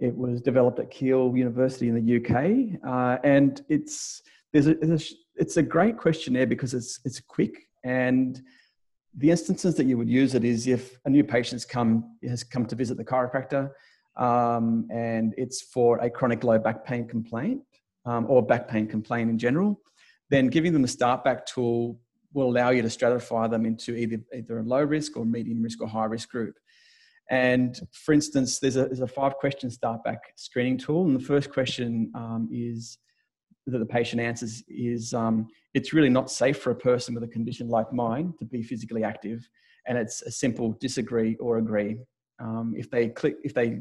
it 0.00 0.16
was 0.16 0.40
developed 0.40 0.78
at 0.78 0.90
Keele 0.90 1.36
University 1.36 1.88
in 1.88 1.94
the 1.94 2.16
UK, 2.16 2.80
uh, 2.86 3.18
and 3.22 3.62
it's 3.68 4.22
there's 4.52 4.66
a, 4.66 4.74
there's 4.74 5.12
a, 5.12 5.14
it's 5.36 5.56
a 5.56 5.62
great 5.62 5.96
questionnaire 5.96 6.46
because 6.46 6.74
it's 6.74 7.00
it's 7.04 7.20
quick 7.20 7.68
and 7.84 8.42
the 9.16 9.30
instances 9.30 9.74
that 9.74 9.86
you 9.86 9.98
would 9.98 10.08
use 10.08 10.34
it 10.34 10.44
is 10.44 10.66
if 10.66 10.98
a 11.04 11.10
new 11.10 11.24
patient's 11.24 11.64
come 11.64 12.16
has 12.22 12.44
come 12.44 12.64
to 12.66 12.76
visit 12.76 12.96
the 12.96 13.04
chiropractor 13.04 13.70
um, 14.16 14.86
and 14.90 15.34
it's 15.36 15.62
for 15.62 15.98
a 15.98 16.10
chronic 16.10 16.44
low 16.44 16.58
back 16.58 16.84
pain 16.84 17.08
complaint 17.08 17.62
um, 18.04 18.26
or 18.28 18.44
back 18.44 18.68
pain 18.68 18.86
complaint 18.86 19.30
in 19.30 19.38
general, 19.38 19.80
then 20.28 20.48
giving 20.48 20.72
them 20.72 20.82
the 20.82 20.88
Startback 20.88 21.46
tool 21.46 21.98
will 22.32 22.48
allow 22.48 22.70
you 22.70 22.82
to 22.82 22.88
stratify 22.88 23.50
them 23.50 23.66
into 23.66 23.94
either, 23.96 24.18
either 24.34 24.58
a 24.58 24.62
low 24.62 24.82
risk 24.82 25.16
or 25.16 25.24
medium 25.24 25.62
risk 25.62 25.80
or 25.80 25.88
high 25.88 26.04
risk 26.04 26.28
group. 26.30 26.54
And 27.30 27.80
for 27.92 28.12
instance, 28.12 28.58
there's 28.58 28.76
a, 28.76 28.86
there's 28.86 29.00
a 29.00 29.06
five 29.06 29.36
question 29.36 29.70
start 29.70 30.02
back 30.02 30.32
screening 30.34 30.76
tool. 30.76 31.06
And 31.06 31.14
the 31.14 31.24
first 31.24 31.50
question 31.50 32.10
um, 32.14 32.48
is 32.52 32.98
that 33.66 33.78
the 33.78 33.86
patient 33.86 34.20
answers 34.20 34.64
is 34.68 35.14
um, 35.14 35.46
it's 35.72 35.92
really 35.92 36.08
not 36.08 36.30
safe 36.30 36.58
for 36.58 36.72
a 36.72 36.74
person 36.74 37.14
with 37.14 37.22
a 37.22 37.28
condition 37.28 37.68
like 37.68 37.92
mine 37.92 38.34
to 38.40 38.44
be 38.44 38.62
physically 38.62 39.04
active. 39.04 39.48
And 39.86 39.96
it's 39.96 40.22
a 40.22 40.30
simple 40.30 40.76
disagree 40.80 41.36
or 41.36 41.58
agree. 41.58 41.98
Um, 42.40 42.74
if 42.76 42.90
they 42.90 43.08
click, 43.08 43.36
if 43.44 43.54
they 43.54 43.80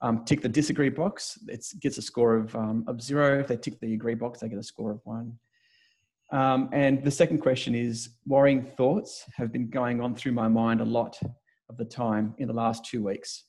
um, 0.00 0.24
tick 0.24 0.40
the 0.40 0.48
disagree 0.48 0.90
box, 0.90 1.38
it 1.48 1.66
gets 1.80 1.98
a 1.98 2.02
score 2.02 2.36
of, 2.36 2.54
um, 2.54 2.84
of 2.86 3.02
zero. 3.02 3.40
If 3.40 3.48
they 3.48 3.56
tick 3.56 3.80
the 3.80 3.94
agree 3.94 4.14
box, 4.14 4.40
they 4.40 4.48
get 4.48 4.58
a 4.58 4.62
score 4.62 4.92
of 4.92 5.00
one. 5.04 5.38
Um, 6.30 6.68
and 6.72 7.02
the 7.02 7.10
second 7.10 7.38
question 7.38 7.74
is 7.74 8.10
worrying 8.26 8.62
thoughts 8.62 9.24
have 9.36 9.52
been 9.52 9.70
going 9.70 10.00
on 10.00 10.14
through 10.14 10.32
my 10.32 10.48
mind 10.48 10.80
a 10.80 10.84
lot 10.84 11.18
of 11.68 11.76
the 11.76 11.84
time 11.84 12.34
in 12.38 12.48
the 12.48 12.54
last 12.54 12.84
two 12.84 13.02
weeks. 13.02 13.44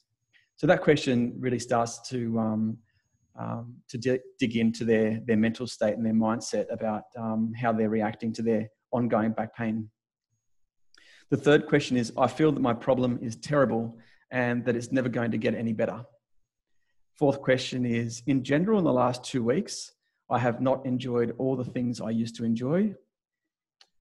So 0.55 0.67
that 0.67 0.81
question 0.81 1.35
really 1.39 1.59
starts 1.59 2.01
to 2.09 2.39
um, 2.39 2.77
um, 3.37 3.75
to 3.89 3.97
di- 3.97 4.19
dig 4.39 4.55
into 4.55 4.83
their 4.83 5.21
their 5.25 5.37
mental 5.37 5.67
state 5.67 5.95
and 5.95 6.05
their 6.05 6.13
mindset 6.13 6.65
about 6.71 7.03
um, 7.17 7.53
how 7.53 7.71
they're 7.71 7.89
reacting 7.89 8.33
to 8.33 8.41
their 8.41 8.69
ongoing 8.91 9.31
back 9.31 9.55
pain. 9.55 9.89
The 11.29 11.37
third 11.37 11.67
question 11.67 11.97
is 11.97 12.11
I 12.17 12.27
feel 12.27 12.51
that 12.51 12.61
my 12.61 12.73
problem 12.73 13.19
is 13.21 13.35
terrible 13.35 13.97
and 14.31 14.65
that 14.65 14.75
it's 14.75 14.91
never 14.91 15.09
going 15.09 15.31
to 15.31 15.37
get 15.37 15.53
any 15.53 15.73
better. 15.73 16.05
Fourth 17.15 17.41
question 17.41 17.85
is 17.85 18.23
In 18.27 18.43
general, 18.43 18.79
in 18.79 18.85
the 18.85 18.93
last 18.93 19.23
two 19.23 19.43
weeks, 19.43 19.91
I 20.29 20.39
have 20.39 20.61
not 20.61 20.85
enjoyed 20.85 21.33
all 21.37 21.55
the 21.55 21.65
things 21.65 22.01
I 22.01 22.09
used 22.09 22.35
to 22.37 22.43
enjoy. 22.43 22.95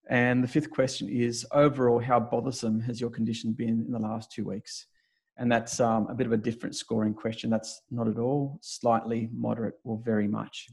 And 0.08 0.42
the 0.42 0.48
fifth 0.48 0.70
question 0.70 1.08
is 1.08 1.46
Overall, 1.52 1.98
how 1.98 2.20
bothersome 2.20 2.80
has 2.80 3.00
your 3.00 3.10
condition 3.10 3.52
been 3.52 3.84
in 3.86 3.90
the 3.90 3.98
last 3.98 4.30
two 4.30 4.44
weeks? 4.44 4.86
And 5.38 5.52
that's 5.52 5.80
um, 5.80 6.06
a 6.08 6.14
bit 6.14 6.26
of 6.26 6.32
a 6.32 6.36
different 6.36 6.74
scoring 6.74 7.12
question. 7.12 7.50
That's 7.50 7.82
not 7.90 8.08
at 8.08 8.18
all, 8.18 8.58
slightly, 8.62 9.28
moderate, 9.34 9.74
or 9.84 10.00
very 10.02 10.26
much. 10.26 10.68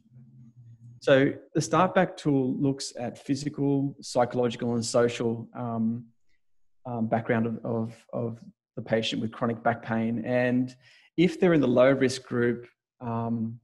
So 1.01 1.33
the 1.53 1.59
StartBack 1.59 2.15
tool 2.15 2.55
looks 2.55 2.93
at 2.97 3.17
physical, 3.17 3.93
psychological, 3.99 4.75
and 4.75 4.85
social 4.85 5.49
um, 5.53 6.05
um, 6.85 7.07
background 7.07 7.45
of, 7.45 7.59
of, 7.65 8.05
of, 8.13 8.39
the 8.75 8.81
patient 8.81 9.21
with 9.21 9.31
chronic 9.31 9.61
back 9.61 9.83
pain. 9.83 10.23
And 10.25 10.75
if 11.15 11.39
they're 11.39 11.53
in 11.53 11.61
the 11.61 11.67
low 11.67 11.91
risk 11.91 12.23
group, 12.23 12.65
um, 13.01 13.59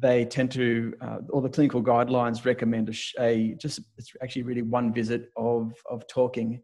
they 0.00 0.24
tend 0.24 0.50
to, 0.52 0.94
uh, 1.00 1.18
or 1.30 1.40
the 1.40 1.48
clinical 1.48 1.82
guidelines 1.82 2.44
recommend 2.44 2.88
a, 2.88 3.22
a, 3.22 3.54
just, 3.54 3.80
it's 3.96 4.12
actually 4.22 4.42
really 4.42 4.62
one 4.62 4.92
visit 4.92 5.30
of, 5.36 5.72
of 5.90 6.06
talking 6.08 6.60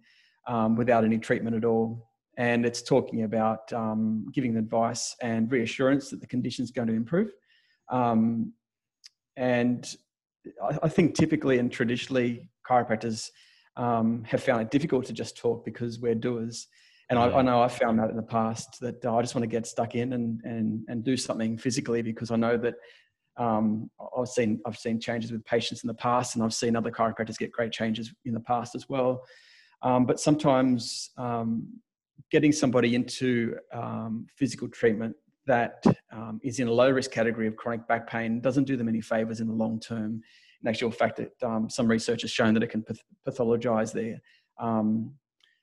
um, 0.47 0.76
without 0.76 1.04
any 1.04 1.19
treatment 1.19 1.57
at 1.57 1.64
all. 1.64 2.11
And 2.37 2.66
it's 2.66 2.83
talking 2.83 3.23
about 3.23 3.73
um, 3.73 4.26
giving 4.35 4.57
advice 4.57 5.14
and 5.23 5.50
reassurance 5.50 6.11
that 6.11 6.21
the 6.21 6.26
condition 6.26 6.64
is 6.64 6.71
going 6.71 6.88
to 6.88 6.95
improve. 6.95 7.31
Um, 7.90 8.52
and 9.37 9.88
I, 10.62 10.78
I 10.83 10.88
think 10.88 11.14
typically 11.14 11.59
and 11.59 11.71
traditionally 11.71 12.49
chiropractors 12.69 13.31
um, 13.76 14.25
have 14.25 14.43
found 14.43 14.62
it 14.62 14.71
difficult 14.71 15.07
to 15.07 15.12
just 15.12 15.37
talk 15.37 15.64
because 15.64 15.99
we're 15.99 16.14
doers. 16.14 16.69
And 17.11 17.19
I, 17.19 17.28
I, 17.31 17.43
know 17.43 17.62
I 17.62 17.69
found 17.69 17.99
that 17.99 18.11
in 18.11 18.16
the 18.16 18.23
past 18.23 18.81
that 18.81 19.04
I 19.04 19.21
just 19.21 19.35
want 19.35 19.43
to 19.43 19.49
get 19.49 19.66
stuck 19.66 19.95
in 19.95 20.14
and, 20.14 20.40
and, 20.45 20.85
and 20.88 21.04
do 21.04 21.16
something 21.16 21.59
physically 21.59 22.00
because 22.00 22.31
I 22.31 22.37
know 22.37 22.57
that 22.57 22.75
um, 23.37 23.91
I've 24.17 24.29
seen 24.29 24.61
I've 24.67 24.79
seen 24.79 25.00
changes 25.00 25.33
with 25.33 25.45
patients 25.45 25.83
in 25.83 25.88
the 25.88 25.95
past, 25.95 26.35
and 26.35 26.45
I've 26.45 26.55
seen 26.55 26.76
other 26.76 26.91
chiropractors 26.91 27.38
get 27.38 27.53
great 27.53 27.73
changes 27.73 28.12
in 28.25 28.35
the 28.35 28.41
past 28.41 28.75
as 28.75 28.88
well. 28.88 29.25
Um, 29.83 30.07
but 30.07 30.21
sometimes 30.21 31.11
um, 31.19 31.69
getting 32.31 32.53
somebody 32.53 32.95
into 32.95 33.57
um, 33.73 34.26
physical 34.37 34.69
treatment 34.69 35.14
that 35.47 35.85
um, 36.11 36.41
is 36.43 36.59
in 36.59 36.69
a 36.69 36.73
low 36.73 36.91
risk 36.91 37.11
category 37.11 37.47
of 37.47 37.57
chronic 37.57 37.87
back 37.87 38.09
pain 38.09 38.41
doesn't 38.41 38.64
do 38.64 38.76
them 38.76 38.88
any 38.88 39.00
favors 39.00 39.41
in 39.41 39.49
the 39.49 39.53
long 39.53 39.79
term. 39.79 40.23
In 40.62 40.69
actual 40.69 40.91
fact, 40.91 41.19
that 41.19 41.43
um, 41.43 41.69
some 41.69 41.87
research 41.87 42.23
has 42.23 42.31
shown 42.31 42.55
that 42.55 42.62
it 42.62 42.71
can 42.71 42.85
pathologize 43.29 43.93
their, 43.93 44.19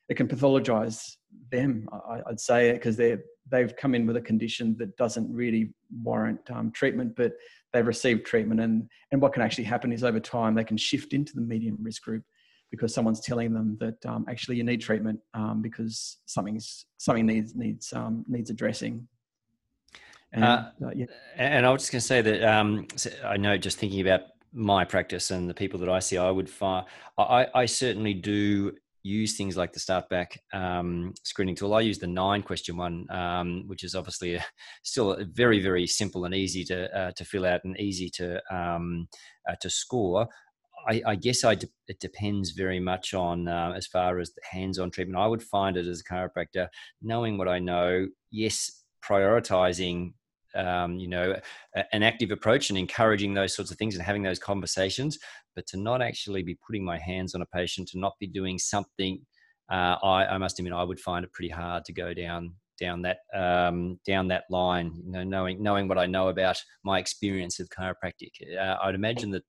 it 0.10 0.16
can 0.16 0.28
pathologize 0.28 1.16
them. 1.50 1.88
I, 1.92 2.22
would 2.28 2.40
say 2.40 2.70
it 2.70 2.74
because 2.74 2.98
they 2.98 3.18
they've 3.52 3.76
come 3.76 3.94
in 3.94 4.06
with 4.08 4.18
a 4.18 4.22
condition 4.22 4.76
that 4.80 4.96
doesn't 4.98 5.32
really 5.34 5.74
warrant 6.02 6.40
um, 6.50 6.72
treatment, 6.72 7.16
but 7.16 7.34
they've 7.74 7.86
received 7.86 8.26
treatment, 8.26 8.60
and 8.60 8.90
and 9.12 9.22
what 9.22 9.34
can 9.34 9.42
actually 9.42 9.66
happen 9.66 9.92
is 9.92 10.04
over 10.04 10.20
time 10.20 10.56
they 10.56 10.64
can 10.64 10.78
shift 10.78 11.14
into 11.14 11.34
the 11.36 11.42
medium 11.42 11.78
risk 11.82 12.04
group 12.04 12.24
because 12.72 12.94
someone's 12.94 13.20
telling 13.20 13.54
them 13.54 13.78
that 13.80 14.04
um, 14.06 14.26
actually 14.30 14.56
you 14.56 14.64
need 14.64 14.82
treatment 14.82 15.20
um, 15.34 15.62
because 15.62 16.18
something's 16.26 16.86
something 16.98 17.26
needs 17.26 17.54
needs 17.56 17.94
um, 17.94 18.26
needs 18.28 18.50
addressing. 18.50 19.08
And, 20.34 20.44
uh, 20.46 20.64
uh, 20.86 20.92
yeah. 20.96 21.08
and 21.36 21.66
I 21.66 21.72
was 21.72 21.82
just 21.82 21.92
going 21.92 22.00
to 22.00 22.08
say 22.08 22.22
that 22.22 22.44
um, 22.44 22.88
I 23.26 23.36
know 23.36 23.58
just 23.58 23.78
thinking 23.78 24.00
about 24.00 24.22
my 24.54 24.86
practice 24.86 25.30
and 25.30 25.50
the 25.50 25.54
people 25.54 25.80
that 25.82 25.90
I 25.90 26.00
see, 26.00 26.18
I 26.18 26.32
would 26.32 26.50
find 26.50 26.86
I, 27.18 27.48
I 27.54 27.66
certainly 27.66 28.14
do 28.14 28.74
use 29.04 29.36
things 29.36 29.58
like 29.58 29.74
the 29.74 29.80
StartBack 29.80 30.38
um, 30.54 31.14
screening 31.24 31.56
tool. 31.56 31.74
I 31.74 31.82
use 31.82 32.00
the 32.00 32.08
nine 32.08 32.44
question 32.44 32.78
one, 32.78 33.08
um, 33.10 33.64
which 33.68 33.84
is 33.84 33.96
obviously 33.96 34.36
a, 34.36 34.46
still 34.84 35.14
a 35.14 35.26
very 35.26 35.62
very 35.62 35.88
simple 35.88 36.26
and 36.26 36.36
easy 36.36 36.64
to 36.66 36.98
uh, 36.98 37.12
to 37.12 37.26
fill 37.26 37.46
out 37.46 37.64
and 37.64 37.80
easy 37.80 38.10
to 38.12 38.42
um, 38.54 39.08
uh, 39.50 39.56
to 39.62 39.70
score. 39.70 40.28
I, 40.88 41.02
I 41.06 41.16
guess 41.16 41.44
I 41.44 41.56
de- 41.56 41.68
it 41.88 42.00
depends 42.00 42.52
very 42.52 42.80
much 42.80 43.14
on 43.14 43.48
uh, 43.48 43.74
as 43.76 43.86
far 43.86 44.20
as 44.20 44.34
the 44.34 44.42
hands-on 44.50 44.90
treatment. 44.90 45.20
I 45.20 45.28
would 45.28 45.44
find 45.44 45.78
it 45.78 45.86
as 45.86 46.02
a 46.02 46.14
chiropractor, 46.14 46.68
knowing 47.02 47.38
what 47.38 47.48
I 47.48 47.60
know. 47.60 48.08
Yes, 48.32 48.84
prioritizing 49.04 50.14
um, 50.56 50.98
you 50.98 51.08
know, 51.08 51.36
an 51.92 52.04
active 52.04 52.32
approach 52.32 52.70
and 52.70 52.78
encouraging 52.78 53.34
those 53.34 53.56
sorts 53.56 53.72
of 53.72 53.78
things 53.78 53.96
and 53.96 54.04
having 54.04 54.24
those 54.24 54.40
conversations, 54.40 55.18
but 55.56 55.68
to 55.68 55.78
not 55.78 56.02
actually 56.02 56.44
be 56.44 56.58
putting 56.66 56.84
my 56.84 56.98
hands 56.98 57.36
on 57.36 57.42
a 57.42 57.46
patient, 57.46 57.90
to 57.90 58.00
not 58.00 58.14
be 58.20 58.28
doing 58.28 58.58
something, 58.58 59.20
uh, 59.72 59.96
I, 60.04 60.26
I, 60.26 60.38
must 60.38 60.60
admit, 60.60 60.74
I 60.74 60.84
would 60.84 61.00
find 61.00 61.24
it 61.24 61.34
pretty 61.34 61.50
hard 61.50 61.86
to 61.86 61.94
go 61.94 62.14
down 62.14 62.54
down 62.80 63.04
that 63.04 63.20
um, 63.34 64.00
down 64.06 64.28
that 64.30 64.44
line. 64.50 64.92
You 65.06 65.12
know, 65.12 65.24
knowing 65.24 65.62
knowing 65.62 65.88
what 65.88 65.98
I 65.98 66.08
know 66.08 66.30
about 66.30 66.62
my 66.84 67.00
experience 67.00 67.60
of 67.60 67.70
chiropractic, 67.70 68.32
uh, 68.60 68.78
I'd 68.84 68.96
imagine 68.96 69.32
that 69.32 69.44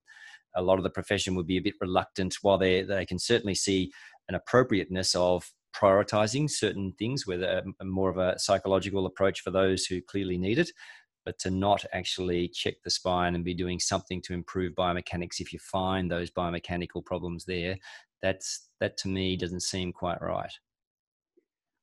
a 0.55 0.63
lot 0.63 0.79
of 0.79 0.85
the 0.85 0.91
profession 0.91 1.35
would 1.35 1.47
be 1.47 1.57
a 1.57 1.63
bit 1.63 1.75
reluctant. 1.81 2.37
While 2.43 2.59
they 2.59 2.83
they 2.83 3.07
can 3.07 3.19
certainly 3.19 3.55
see 3.55 3.91
an 4.29 4.35
appropriateness 4.35 5.15
of 5.15 5.51
prioritizing 5.75 6.51
certain 6.51 6.93
things 6.99 7.27
with 7.27 7.43
a, 7.43 7.63
a 7.81 7.85
more 7.85 8.11
of 8.11 8.19
a 8.19 8.39
psychological 8.39 9.07
approach 9.07 9.41
for 9.41 9.51
those 9.51 9.87
who 9.87 10.03
clearly 10.03 10.37
need 10.37 10.59
it 10.59 10.71
but 11.25 11.39
to 11.39 11.51
not 11.51 11.85
actually 11.93 12.49
check 12.49 12.75
the 12.85 12.91
spine 12.91 13.35
and 13.35 13.45
be 13.45 13.55
doing 13.55 13.79
something 13.79 14.21
to 14.23 14.35
improve 14.35 14.75
biomechanics 14.75 15.41
if 15.41 15.53
you 15.53 15.59
find 15.59 16.11
those 16.11 16.31
biomechanical 16.31 17.05
problems 17.05 17.45
there 17.45 17.77
that's 18.23 18.69
that 18.81 18.97
to 18.99 19.09
me 19.09 19.37
doesn't 19.37 19.61
seem 19.61 19.93
quite 19.93 20.23
right. 20.23 20.53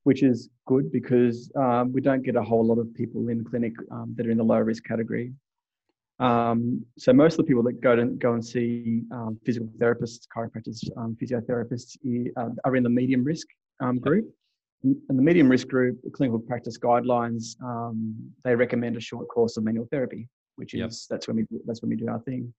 Which 0.04 0.24
is 0.24 0.50
good 0.66 0.92
because 0.92 1.52
um, 1.56 1.92
we 1.92 2.02
don't 2.02 2.24
get 2.24 2.36
a 2.36 2.42
whole 2.42 2.66
lot 2.66 2.80
of 2.80 2.94
people 2.96 3.28
in 3.28 3.44
clinic 3.44 3.74
um, 3.92 4.14
that 4.16 4.26
are 4.26 4.32
in 4.32 4.38
the 4.38 4.44
low 4.44 4.60
risk 4.60 4.84
category. 4.86 5.34
Um, 6.20 6.86
so 6.98 7.14
most 7.14 7.34
of 7.34 7.38
the 7.38 7.44
people 7.44 7.64
that 7.64 7.80
go 7.82 7.96
to 7.96 8.06
go 8.06 8.34
and 8.34 8.44
see 8.44 9.04
um, 9.12 9.40
physical 9.46 9.70
therapists 9.78 10.26
chiropractors 10.36 10.84
um, 10.98 11.16
physiotherapists 11.22 11.98
uh, 12.38 12.50
are 12.66 12.76
in 12.76 12.84
the 12.84 12.90
medium 12.90 13.24
risk 13.24 13.48
um, 13.82 14.00
group. 14.00 14.26
In 14.84 15.02
the 15.10 15.22
medium 15.22 15.50
risk 15.50 15.68
group, 15.68 16.00
the 16.04 16.10
clinical 16.10 16.40
practice 16.40 16.78
guidelines, 16.78 17.62
um, 17.62 18.16
they 18.46 18.56
recommend 18.56 18.96
a 18.96 19.02
short 19.02 19.28
course 19.28 19.58
of 19.58 19.64
manual 19.64 19.88
therapy, 19.92 20.28
which 20.56 20.74
is 20.74 20.80
yep. 20.80 20.92
that's 21.10 21.28
when 21.28 21.38
we 21.38 21.46
that's 21.66 21.82
when 21.82 21.90
we 21.90 21.98
do 21.98 22.08
our 22.08 22.20
thing. 22.22 22.54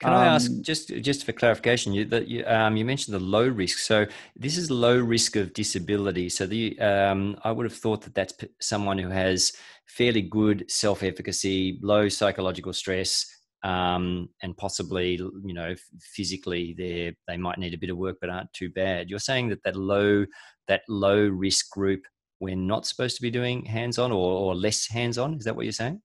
Can 0.00 0.12
I 0.12 0.26
ask 0.26 0.48
um, 0.50 0.62
just 0.62 0.88
just 1.00 1.24
for 1.24 1.32
clarification? 1.32 1.92
You 1.92 2.04
that 2.06 2.28
you, 2.28 2.44
um, 2.46 2.76
you 2.76 2.84
mentioned 2.84 3.14
the 3.14 3.24
low 3.24 3.48
risk. 3.48 3.78
So 3.78 4.06
this 4.36 4.56
is 4.56 4.70
low 4.70 4.96
risk 4.96 5.34
of 5.34 5.52
disability. 5.54 6.28
So 6.28 6.46
the 6.46 6.78
um, 6.78 7.36
I 7.42 7.50
would 7.50 7.64
have 7.64 7.76
thought 7.76 8.02
that 8.02 8.14
that's 8.14 8.34
someone 8.60 8.98
who 8.98 9.08
has 9.08 9.54
fairly 9.86 10.22
good 10.22 10.70
self 10.70 11.02
efficacy, 11.02 11.80
low 11.82 12.08
psychological 12.08 12.72
stress, 12.72 13.26
um, 13.62 14.28
and 14.42 14.56
possibly 14.56 15.14
you 15.14 15.54
know 15.54 15.74
physically 16.00 16.74
they 16.76 17.14
they 17.26 17.36
might 17.36 17.58
need 17.58 17.74
a 17.74 17.78
bit 17.78 17.90
of 17.90 17.96
work 17.96 18.18
but 18.20 18.30
aren't 18.30 18.52
too 18.52 18.70
bad. 18.70 19.10
You're 19.10 19.18
saying 19.18 19.48
that 19.48 19.62
that 19.64 19.76
low 19.76 20.24
that 20.68 20.82
low 20.88 21.26
risk 21.26 21.70
group 21.70 22.02
we're 22.40 22.56
not 22.56 22.86
supposed 22.86 23.16
to 23.16 23.22
be 23.22 23.30
doing 23.30 23.64
hands 23.64 23.98
on 23.98 24.12
or, 24.12 24.30
or 24.30 24.54
less 24.54 24.88
hands 24.88 25.18
on 25.18 25.34
is 25.34 25.44
that 25.44 25.56
what 25.56 25.64
you're 25.64 25.72
saying? 25.72 26.00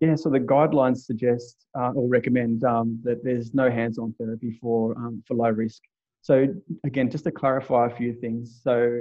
Yeah 0.00 0.14
so 0.14 0.30
the 0.30 0.40
guidelines 0.40 0.98
suggest 0.98 1.66
uh, 1.78 1.92
or 1.92 2.08
recommend 2.08 2.64
um, 2.64 3.00
that 3.04 3.22
there's 3.22 3.54
no 3.54 3.70
hands 3.70 3.98
on 3.98 4.14
therapy 4.18 4.58
for 4.60 4.96
um, 4.96 5.22
for 5.26 5.34
low 5.34 5.50
risk. 5.50 5.82
So 6.22 6.46
again 6.84 7.10
just 7.10 7.24
to 7.24 7.30
clarify 7.30 7.86
a 7.86 7.96
few 7.96 8.14
things. 8.14 8.60
So 8.62 9.00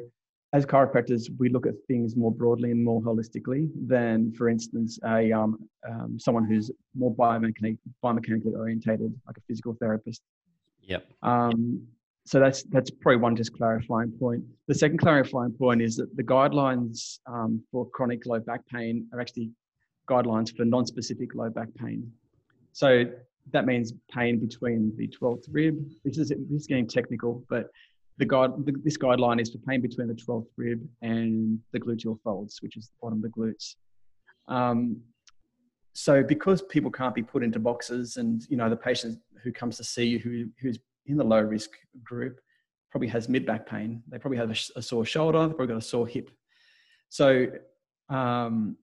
as 0.53 0.65
chiropractors, 0.65 1.29
we 1.37 1.49
look 1.49 1.65
at 1.65 1.75
things 1.87 2.15
more 2.15 2.31
broadly 2.31 2.71
and 2.71 2.83
more 2.83 3.01
holistically 3.01 3.69
than, 3.87 4.33
for 4.33 4.49
instance, 4.49 4.99
a 5.05 5.31
um, 5.31 5.57
um, 5.89 6.19
someone 6.19 6.45
who's 6.45 6.69
more 6.93 7.13
biomechanic, 7.15 7.77
biomechanically 8.03 8.53
orientated, 8.53 9.13
like 9.25 9.37
a 9.37 9.41
physical 9.47 9.77
therapist. 9.79 10.21
Yep. 10.81 11.05
Um, 11.23 11.87
so 12.25 12.39
that's 12.39 12.63
that's 12.63 12.89
probably 12.89 13.17
one 13.17 13.35
just 13.35 13.53
clarifying 13.53 14.11
point. 14.11 14.43
The 14.67 14.75
second 14.75 14.97
clarifying 14.97 15.53
point 15.53 15.81
is 15.81 15.95
that 15.95 16.15
the 16.17 16.23
guidelines 16.23 17.19
um, 17.27 17.63
for 17.71 17.89
chronic 17.89 18.25
low 18.25 18.39
back 18.39 18.67
pain 18.67 19.07
are 19.13 19.21
actually 19.21 19.51
guidelines 20.09 20.55
for 20.55 20.65
non-specific 20.65 21.33
low 21.33 21.49
back 21.49 21.69
pain. 21.75 22.11
So 22.73 23.05
that 23.51 23.65
means 23.65 23.93
pain 24.11 24.39
between 24.39 24.93
the 24.97 25.07
12th 25.07 25.45
rib. 25.49 25.83
This 26.03 26.17
is 26.17 26.29
this 26.29 26.61
is 26.61 26.67
getting 26.67 26.87
technical, 26.87 27.43
but 27.49 27.69
the 28.17 28.25
guide, 28.25 28.51
the, 28.65 28.73
this 28.83 28.97
guideline 28.97 29.41
is 29.41 29.49
for 29.49 29.57
pain 29.59 29.81
between 29.81 30.07
the 30.07 30.13
12th 30.13 30.47
rib 30.57 30.85
and 31.01 31.59
the 31.71 31.79
gluteal 31.79 32.19
folds, 32.23 32.61
which 32.61 32.77
is 32.77 32.87
the 32.87 32.93
bottom 33.01 33.17
of 33.17 33.23
the 33.23 33.29
glutes. 33.29 33.75
Um, 34.47 35.01
so 35.93 36.23
because 36.23 36.61
people 36.61 36.91
can't 36.91 37.15
be 37.15 37.23
put 37.23 37.43
into 37.43 37.59
boxes 37.59 38.17
and, 38.17 38.43
you 38.49 38.57
know, 38.57 38.69
the 38.69 38.75
patient 38.75 39.17
who 39.43 39.51
comes 39.51 39.77
to 39.77 39.83
see 39.83 40.05
you 40.05 40.19
who, 40.19 40.45
who's 40.59 40.79
in 41.05 41.17
the 41.17 41.23
low 41.23 41.41
risk 41.41 41.71
group 42.03 42.39
probably 42.91 43.07
has 43.07 43.27
mid 43.27 43.45
back 43.45 43.65
pain. 43.65 44.03
They 44.09 44.17
probably 44.17 44.37
have 44.37 44.51
a, 44.51 44.79
a 44.79 44.81
sore 44.81 45.05
shoulder. 45.05 45.39
They've 45.39 45.55
probably 45.55 45.73
got 45.73 45.77
a 45.77 45.81
sore 45.81 46.07
hip. 46.07 46.29
So 47.09 47.47
um, 48.09 48.77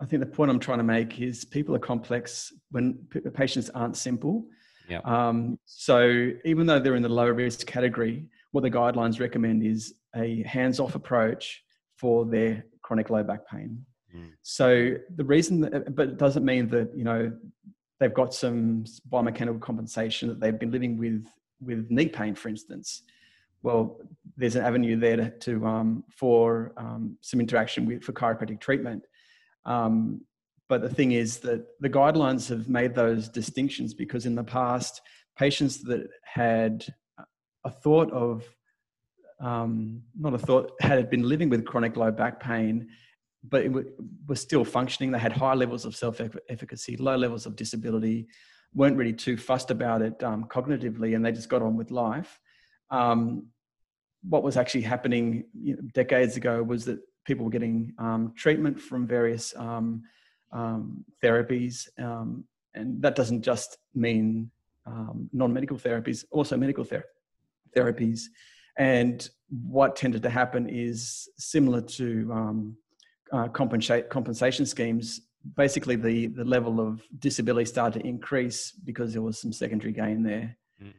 I 0.00 0.04
think 0.04 0.20
the 0.20 0.26
point 0.26 0.50
I'm 0.50 0.58
trying 0.58 0.78
to 0.78 0.84
make 0.84 1.20
is 1.20 1.44
people 1.44 1.74
are 1.74 1.80
complex 1.80 2.52
when 2.70 2.98
patients 3.34 3.70
aren't 3.70 3.96
simple. 3.96 4.46
Yeah. 4.88 5.00
Um, 5.04 5.58
so 5.64 6.30
even 6.44 6.66
though 6.66 6.78
they're 6.78 6.96
in 6.96 7.02
the 7.02 7.08
low 7.08 7.28
risk 7.28 7.66
category, 7.66 8.26
what 8.56 8.62
the 8.62 8.70
guidelines 8.70 9.20
recommend 9.20 9.62
is 9.62 9.92
a 10.14 10.42
hands-off 10.44 10.94
approach 10.94 11.62
for 11.94 12.24
their 12.24 12.64
chronic 12.80 13.10
low 13.10 13.22
back 13.22 13.46
pain. 13.46 13.84
Mm. 14.16 14.30
So 14.40 14.94
the 15.14 15.24
reason, 15.24 15.60
that, 15.60 15.94
but 15.94 16.08
it 16.08 16.16
doesn't 16.16 16.42
mean 16.42 16.66
that 16.68 16.88
you 16.96 17.04
know 17.04 17.30
they've 18.00 18.14
got 18.14 18.32
some 18.32 18.84
biomechanical 19.12 19.60
compensation 19.60 20.30
that 20.30 20.40
they've 20.40 20.58
been 20.58 20.70
living 20.70 20.96
with 20.96 21.26
with 21.60 21.86
knee 21.90 22.08
pain, 22.08 22.34
for 22.34 22.48
instance. 22.48 23.02
Well, 23.62 23.98
there's 24.38 24.56
an 24.56 24.64
avenue 24.64 24.96
there 24.96 25.18
to, 25.18 25.30
to 25.40 25.66
um, 25.66 26.04
for 26.10 26.72
um, 26.78 27.18
some 27.20 27.40
interaction 27.40 27.84
with 27.84 28.04
for 28.04 28.14
chiropractic 28.14 28.58
treatment. 28.58 29.02
Um, 29.66 30.22
but 30.70 30.80
the 30.80 30.88
thing 30.88 31.12
is 31.12 31.40
that 31.40 31.60
the 31.80 31.90
guidelines 31.90 32.48
have 32.48 32.70
made 32.70 32.94
those 32.94 33.28
distinctions 33.28 33.92
because 33.92 34.24
in 34.24 34.34
the 34.34 34.44
past, 34.44 35.02
patients 35.36 35.82
that 35.82 36.08
had 36.24 36.86
a 37.66 37.70
thought 37.70 38.10
of 38.12 38.44
um, 39.40 40.02
not 40.18 40.32
a 40.32 40.38
thought 40.38 40.72
had 40.80 41.10
been 41.10 41.28
living 41.28 41.50
with 41.50 41.66
chronic 41.66 41.96
low 41.96 42.10
back 42.10 42.40
pain 42.40 42.88
but 43.48 43.62
it 43.62 43.72
was 44.26 44.40
still 44.40 44.64
functioning 44.64 45.10
they 45.10 45.18
had 45.18 45.32
high 45.32 45.54
levels 45.54 45.84
of 45.84 45.94
self-efficacy 45.94 46.96
low 46.96 47.16
levels 47.16 47.46
of 47.46 47.54
disability 47.54 48.26
weren't 48.74 48.96
really 48.96 49.12
too 49.12 49.36
fussed 49.36 49.70
about 49.70 50.02
it 50.02 50.22
um, 50.22 50.44
cognitively 50.44 51.14
and 51.14 51.24
they 51.24 51.32
just 51.32 51.48
got 51.48 51.62
on 51.62 51.76
with 51.76 51.90
life. 51.90 52.38
Um, 52.90 53.46
what 54.28 54.42
was 54.42 54.56
actually 54.56 54.82
happening 54.82 55.44
you 55.54 55.76
know, 55.76 55.82
decades 55.94 56.36
ago 56.36 56.62
was 56.62 56.84
that 56.84 56.98
people 57.24 57.44
were 57.44 57.50
getting 57.50 57.94
um, 57.98 58.32
treatment 58.36 58.80
from 58.80 59.06
various 59.06 59.54
um, 59.56 60.02
um, 60.52 61.04
therapies 61.22 61.88
and 61.98 63.00
that 63.00 63.16
doesn't 63.16 63.42
just 63.42 63.78
mean 63.94 64.50
non-medical 65.32 65.76
therapies 65.76 66.24
also 66.30 66.56
medical 66.56 66.84
therapy 66.84 67.08
therapies. 67.76 68.22
And 68.78 69.28
what 69.48 69.96
tended 69.96 70.22
to 70.22 70.30
happen 70.30 70.68
is 70.68 71.28
similar 71.38 71.80
to 71.80 72.30
um, 72.32 72.76
uh, 73.32 73.48
compensate, 73.48 74.10
compensation 74.10 74.66
schemes. 74.66 75.20
Basically, 75.56 75.96
the, 75.96 76.26
the 76.26 76.44
level 76.44 76.80
of 76.80 77.02
disability 77.18 77.66
started 77.66 78.00
to 78.00 78.06
increase 78.06 78.72
because 78.72 79.12
there 79.12 79.22
was 79.22 79.40
some 79.40 79.52
secondary 79.52 79.92
gain 79.92 80.22
there. 80.22 80.56
Mm. 80.82 80.92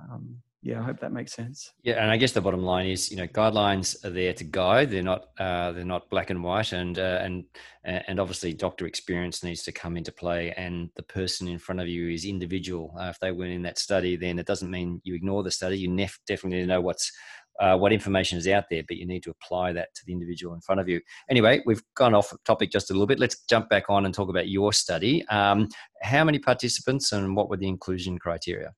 Um, 0.00 0.36
yeah, 0.64 0.78
I 0.78 0.84
hope 0.84 1.00
that 1.00 1.12
makes 1.12 1.32
sense. 1.32 1.72
Yeah, 1.82 1.94
and 1.94 2.08
I 2.08 2.16
guess 2.16 2.30
the 2.30 2.40
bottom 2.40 2.62
line 2.62 2.86
is, 2.86 3.10
you 3.10 3.16
know, 3.16 3.26
guidelines 3.26 4.04
are 4.04 4.10
there 4.10 4.32
to 4.32 4.44
guide. 4.44 4.90
They're 4.90 5.02
not 5.02 5.26
uh, 5.38 5.72
they're 5.72 5.84
not 5.84 6.08
black 6.08 6.30
and 6.30 6.44
white, 6.44 6.72
and 6.72 6.96
uh, 7.00 7.18
and 7.20 7.44
and 7.84 8.20
obviously 8.20 8.54
doctor 8.54 8.86
experience 8.86 9.42
needs 9.42 9.64
to 9.64 9.72
come 9.72 9.96
into 9.96 10.12
play. 10.12 10.52
And 10.52 10.90
the 10.94 11.02
person 11.02 11.48
in 11.48 11.58
front 11.58 11.80
of 11.80 11.88
you 11.88 12.08
is 12.10 12.24
individual. 12.24 12.94
Uh, 12.96 13.06
if 13.08 13.18
they 13.18 13.32
weren't 13.32 13.50
in 13.50 13.62
that 13.62 13.78
study, 13.78 14.14
then 14.14 14.38
it 14.38 14.46
doesn't 14.46 14.70
mean 14.70 15.00
you 15.02 15.16
ignore 15.16 15.42
the 15.42 15.50
study. 15.50 15.78
You 15.78 15.88
nef- 15.88 16.20
definitely 16.28 16.64
know 16.64 16.80
what's 16.80 17.10
uh, 17.58 17.76
what 17.76 17.92
information 17.92 18.38
is 18.38 18.46
out 18.46 18.64
there, 18.70 18.84
but 18.86 18.98
you 18.98 19.06
need 19.06 19.24
to 19.24 19.30
apply 19.30 19.72
that 19.72 19.92
to 19.96 20.02
the 20.06 20.12
individual 20.12 20.54
in 20.54 20.60
front 20.60 20.80
of 20.80 20.88
you. 20.88 21.00
Anyway, 21.28 21.60
we've 21.66 21.82
gone 21.96 22.14
off 22.14 22.32
topic 22.44 22.70
just 22.70 22.90
a 22.90 22.92
little 22.92 23.08
bit. 23.08 23.18
Let's 23.18 23.42
jump 23.50 23.68
back 23.68 23.90
on 23.90 24.06
and 24.06 24.14
talk 24.14 24.28
about 24.28 24.48
your 24.48 24.72
study. 24.72 25.26
Um, 25.26 25.66
how 26.02 26.22
many 26.22 26.38
participants 26.38 27.10
and 27.10 27.34
what 27.34 27.48
were 27.48 27.56
the 27.56 27.68
inclusion 27.68 28.16
criteria? 28.16 28.72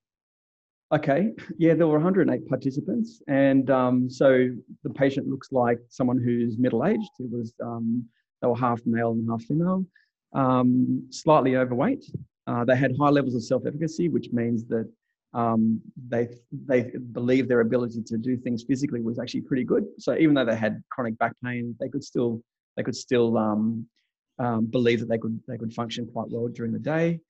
Okay, 0.93 1.33
yeah, 1.59 1.75
there 1.75 1.87
were 1.87 1.95
108 1.95 2.47
participants, 2.49 3.23
and 3.27 3.71
um, 3.71 4.09
so 4.11 4.51
the 4.83 4.91
patient 4.91 5.27
looks 5.29 5.51
like 5.51 5.79
someone 5.89 6.21
who's 6.23 6.59
middle-aged. 6.59 7.11
It 7.19 7.31
was 7.31 7.55
um, 7.63 8.07
they 8.41 8.49
were 8.49 8.57
half 8.57 8.81
male 8.85 9.13
and 9.13 9.29
half 9.29 9.43
female, 9.43 9.85
um, 10.35 11.07
slightly 11.11 11.57
overweight. 11.57 12.05
Uh, 12.47 12.65
they 12.65 12.77
had 12.77 12.93
high 13.01 13.09
levels 13.09 13.35
of 13.35 13.43
self-efficacy, 13.43 14.11
which 14.11 14.29
means 14.33 14.67
that 14.67 14.89
um, 15.33 15.81
they 16.09 16.29
they 16.67 16.93
believe 17.13 17.49
their 17.49 17.61
ability 17.61 18.03
to 18.03 18.19
do 18.19 18.37
things 18.37 18.63
physically 18.69 19.01
was 19.01 19.19
actually 19.19 19.41
pretty 19.41 19.65
good. 19.65 19.85
So 19.99 20.17
even 20.17 20.35
though 20.35 20.45
they 20.45 20.55
had 20.55 20.83
chronic 20.91 21.17
back 21.19 21.33
pain, 21.43 21.75
they 21.81 21.89
could 21.89 22.05
still 22.05 22.43
they 22.77 22.83
could 22.83 22.95
still 22.95 23.39
um, 23.39 23.87
um, 24.39 24.67
believe 24.67 25.01
that 25.01 25.09
they 25.09 25.19
could 25.19 25.41
they 25.49 25.57
could 25.57 25.73
function 25.73 26.07
quite 26.13 26.29
well 26.29 26.47
during 26.49 26.73
the 26.73 26.79
day 26.79 27.21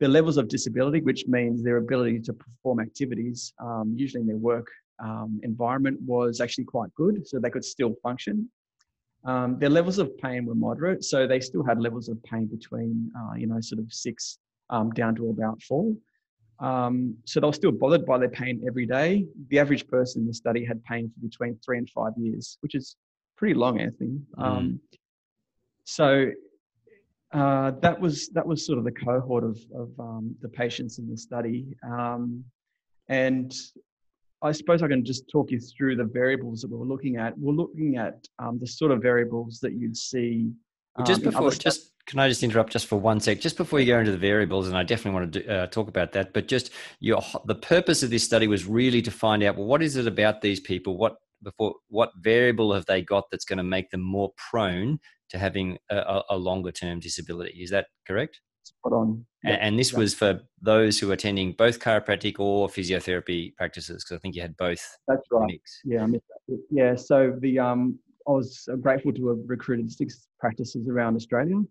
their 0.00 0.08
levels 0.08 0.38
of 0.38 0.48
disability, 0.48 1.00
which 1.02 1.26
means 1.28 1.62
their 1.62 1.76
ability 1.76 2.20
to 2.20 2.32
perform 2.32 2.80
activities, 2.80 3.52
um, 3.60 3.92
usually 3.94 4.22
in 4.22 4.26
their 4.26 4.36
work 4.36 4.66
um, 4.98 5.38
environment, 5.42 5.98
was 6.00 6.40
actually 6.40 6.64
quite 6.64 6.92
good, 6.94 7.26
so 7.26 7.38
they 7.38 7.50
could 7.50 7.64
still 7.64 7.94
function. 8.02 8.48
Um, 9.24 9.58
their 9.58 9.68
levels 9.68 9.98
of 9.98 10.16
pain 10.16 10.46
were 10.46 10.54
moderate, 10.54 11.04
so 11.04 11.26
they 11.26 11.40
still 11.40 11.62
had 11.62 11.78
levels 11.78 12.08
of 12.08 12.22
pain 12.22 12.46
between, 12.46 13.12
uh, 13.18 13.34
you 13.34 13.46
know, 13.46 13.60
sort 13.60 13.78
of 13.78 13.92
six 13.92 14.38
um, 14.70 14.90
down 14.92 15.14
to 15.16 15.28
about 15.28 15.62
four. 15.62 15.94
Um, 16.60 17.16
so 17.26 17.40
they 17.40 17.46
were 17.46 17.52
still 17.52 17.72
bothered 17.72 18.06
by 18.06 18.18
their 18.18 18.30
pain 18.30 18.62
every 18.66 18.86
day. 18.86 19.26
The 19.48 19.58
average 19.58 19.86
person 19.88 20.22
in 20.22 20.28
the 20.28 20.34
study 20.34 20.64
had 20.64 20.82
pain 20.84 21.10
for 21.12 21.20
between 21.28 21.58
three 21.64 21.76
and 21.76 21.88
five 21.90 22.12
years, 22.16 22.56
which 22.60 22.74
is 22.74 22.96
pretty 23.36 23.54
long, 23.54 23.80
Anthony. 23.80 24.18
Mm. 24.38 24.78
so 25.84 26.30
uh, 27.32 27.72
that 27.80 28.00
was 28.00 28.28
that 28.30 28.46
was 28.46 28.66
sort 28.66 28.78
of 28.78 28.84
the 28.84 28.92
cohort 28.92 29.44
of, 29.44 29.58
of 29.74 29.90
um, 30.00 30.34
the 30.40 30.48
patients 30.48 30.98
in 30.98 31.08
the 31.08 31.16
study, 31.16 31.76
um, 31.84 32.44
and 33.08 33.54
I 34.42 34.52
suppose 34.52 34.82
I 34.82 34.88
can 34.88 35.04
just 35.04 35.28
talk 35.30 35.50
you 35.50 35.60
through 35.60 35.96
the 35.96 36.04
variables 36.04 36.62
that 36.62 36.70
we 36.70 36.76
were 36.76 36.86
looking 36.86 37.16
at. 37.16 37.38
We're 37.38 37.52
looking 37.52 37.96
at 37.96 38.26
um, 38.38 38.58
the 38.58 38.66
sort 38.66 38.90
of 38.90 39.00
variables 39.00 39.60
that 39.60 39.74
you'd 39.74 39.96
see. 39.96 40.50
just 41.04 41.24
um, 41.24 41.30
before, 41.30 41.50
just 41.52 41.92
can 42.06 42.18
I 42.18 42.28
just 42.28 42.42
interrupt 42.42 42.72
just 42.72 42.86
for 42.86 42.98
one 42.98 43.20
sec, 43.20 43.40
just 43.40 43.56
before 43.56 43.78
you 43.78 43.86
go 43.86 44.00
into 44.00 44.10
the 44.10 44.18
variables, 44.18 44.66
and 44.66 44.76
I 44.76 44.82
definitely 44.82 45.20
want 45.20 45.32
to 45.32 45.42
do, 45.42 45.48
uh, 45.48 45.66
talk 45.68 45.86
about 45.86 46.10
that. 46.12 46.32
But 46.32 46.48
just 46.48 46.70
your 46.98 47.22
the 47.44 47.54
purpose 47.54 48.02
of 48.02 48.10
this 48.10 48.24
study 48.24 48.48
was 48.48 48.66
really 48.66 49.02
to 49.02 49.10
find 49.12 49.44
out 49.44 49.56
well, 49.56 49.66
what 49.66 49.82
is 49.82 49.94
it 49.94 50.08
about 50.08 50.40
these 50.40 50.58
people? 50.58 50.96
What 50.96 51.16
before 51.44 51.74
what 51.88 52.10
variable 52.18 52.74
have 52.74 52.86
they 52.86 53.02
got 53.02 53.24
that's 53.30 53.44
going 53.44 53.58
to 53.58 53.62
make 53.64 53.90
them 53.90 54.02
more 54.02 54.32
prone 54.50 54.98
to 55.30 55.38
having 55.38 55.78
a, 55.90 56.22
a 56.30 56.36
longer 56.36 56.72
term 56.72 57.00
disability. 57.00 57.62
Is 57.62 57.70
that 57.70 57.86
correct? 58.06 58.40
Spot 58.62 58.92
on. 58.92 59.26
And, 59.44 59.60
and 59.60 59.78
this 59.78 59.92
was 59.92 60.14
for 60.14 60.40
those 60.60 60.98
who 60.98 61.10
are 61.10 61.14
attending 61.14 61.52
both 61.52 61.78
chiropractic 61.80 62.38
or 62.38 62.68
physiotherapy 62.68 63.54
practices, 63.56 64.04
because 64.04 64.16
I 64.16 64.20
think 64.20 64.34
you 64.34 64.42
had 64.42 64.56
both. 64.56 64.86
That's 65.08 65.22
right. 65.30 65.60
Yeah, 65.84 66.02
I 66.02 66.06
missed 66.06 66.24
that. 66.48 66.60
Yeah, 66.70 66.94
so 66.96 67.36
the 67.40 67.58
um, 67.58 67.98
I 68.28 68.32
was 68.32 68.68
grateful 68.80 69.12
to 69.12 69.28
have 69.28 69.38
recruited 69.46 69.90
six 69.90 70.26
practices 70.38 70.88
around 70.88 71.16
Australia, 71.16 71.62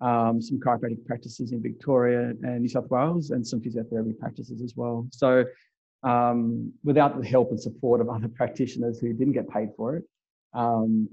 um, 0.00 0.40
some 0.40 0.58
chiropractic 0.58 1.04
practices 1.04 1.52
in 1.52 1.62
Victoria 1.62 2.32
and 2.42 2.60
New 2.62 2.68
South 2.68 2.88
Wales, 2.90 3.30
and 3.30 3.46
some 3.46 3.60
physiotherapy 3.60 4.18
practices 4.18 4.62
as 4.62 4.74
well. 4.76 5.06
So, 5.12 5.44
um, 6.02 6.72
without 6.82 7.20
the 7.20 7.26
help 7.26 7.50
and 7.50 7.60
support 7.60 8.00
of 8.00 8.08
other 8.08 8.28
practitioners 8.34 8.98
who 8.98 9.12
didn't 9.12 9.34
get 9.34 9.48
paid 9.48 9.68
for 9.76 9.96
it, 9.96 10.04
um, 10.54 11.08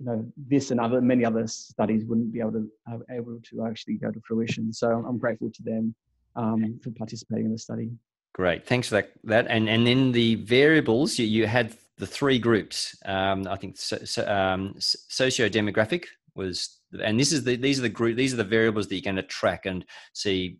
you 0.00 0.06
know 0.06 0.32
this 0.36 0.70
and 0.70 0.80
other 0.80 1.00
many 1.00 1.24
other 1.24 1.46
studies 1.46 2.04
wouldn't 2.04 2.32
be 2.32 2.40
able 2.40 2.52
to 2.52 2.70
uh, 2.90 2.98
able 3.10 3.40
to 3.50 3.64
actually 3.66 3.94
go 3.94 4.10
to 4.10 4.20
fruition. 4.26 4.72
So 4.72 4.88
I'm 4.90 5.18
grateful 5.18 5.50
to 5.50 5.62
them 5.62 5.94
um, 6.36 6.80
for 6.82 6.90
participating 6.90 7.46
in 7.46 7.52
the 7.52 7.58
study. 7.58 7.90
Great, 8.32 8.66
thanks 8.66 8.88
for 8.88 8.96
that. 8.96 9.12
That 9.24 9.46
and 9.48 9.68
and 9.68 9.86
then 9.86 10.12
the 10.12 10.36
variables 10.36 11.18
you, 11.18 11.26
you 11.26 11.46
had 11.46 11.76
the 11.98 12.06
three 12.06 12.38
groups. 12.38 12.96
Um, 13.04 13.46
I 13.46 13.56
think 13.56 13.76
so, 13.76 13.98
so, 14.04 14.26
um, 14.26 14.74
socio 14.78 15.48
demographic 15.48 16.06
was, 16.34 16.80
and 17.02 17.18
this 17.18 17.32
is 17.32 17.44
the 17.44 17.56
these 17.56 17.78
are 17.78 17.82
the 17.82 17.88
group 17.88 18.16
these 18.16 18.32
are 18.34 18.38
the 18.38 18.44
variables 18.44 18.88
that 18.88 18.94
you're 18.96 19.02
going 19.02 19.16
to 19.16 19.22
track 19.22 19.66
and 19.66 19.84
see 20.12 20.58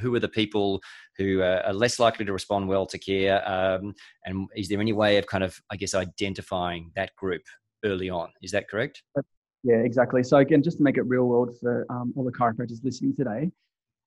who 0.00 0.14
are 0.14 0.20
the 0.20 0.28
people 0.28 0.80
who 1.16 1.42
are 1.42 1.72
less 1.72 1.98
likely 1.98 2.24
to 2.24 2.32
respond 2.32 2.66
well 2.66 2.86
to 2.86 2.98
care 2.98 3.46
um, 3.48 3.94
and 4.24 4.48
is 4.56 4.68
there 4.68 4.80
any 4.80 4.92
way 4.92 5.16
of 5.16 5.26
kind 5.26 5.44
of 5.44 5.60
i 5.70 5.76
guess 5.76 5.94
identifying 5.94 6.90
that 6.96 7.14
group 7.14 7.42
early 7.84 8.10
on. 8.10 8.30
Is 8.42 8.50
that 8.52 8.68
correct? 8.68 9.02
Yeah, 9.62 9.76
exactly. 9.76 10.22
So 10.22 10.38
again, 10.38 10.62
just 10.62 10.78
to 10.78 10.82
make 10.82 10.96
it 10.96 11.02
real 11.02 11.24
world 11.24 11.56
for 11.60 11.86
um, 11.90 12.12
all 12.16 12.24
the 12.24 12.32
chiropractors 12.32 12.82
listening 12.82 13.14
today, 13.14 13.50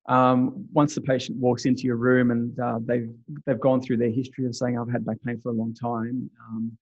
um, 0.10 0.68
once 0.74 0.96
the 0.96 1.02
patient 1.02 1.38
walks 1.38 1.66
into 1.66 1.84
your 1.84 1.96
room 1.96 2.32
and 2.32 2.60
uh, 2.60 2.80
they've 2.84 3.10
they've 3.46 3.60
gone 3.60 3.82
through 3.82 3.98
their 3.98 4.10
history 4.10 4.46
of 4.46 4.56
saying 4.56 4.78
I've 4.78 4.92
had 4.92 5.06
back 5.06 5.18
pain 5.26 5.40
for 5.42 5.50
a 5.50 5.54
long 5.54 5.74
time, 5.74 6.30
um, 6.50 6.78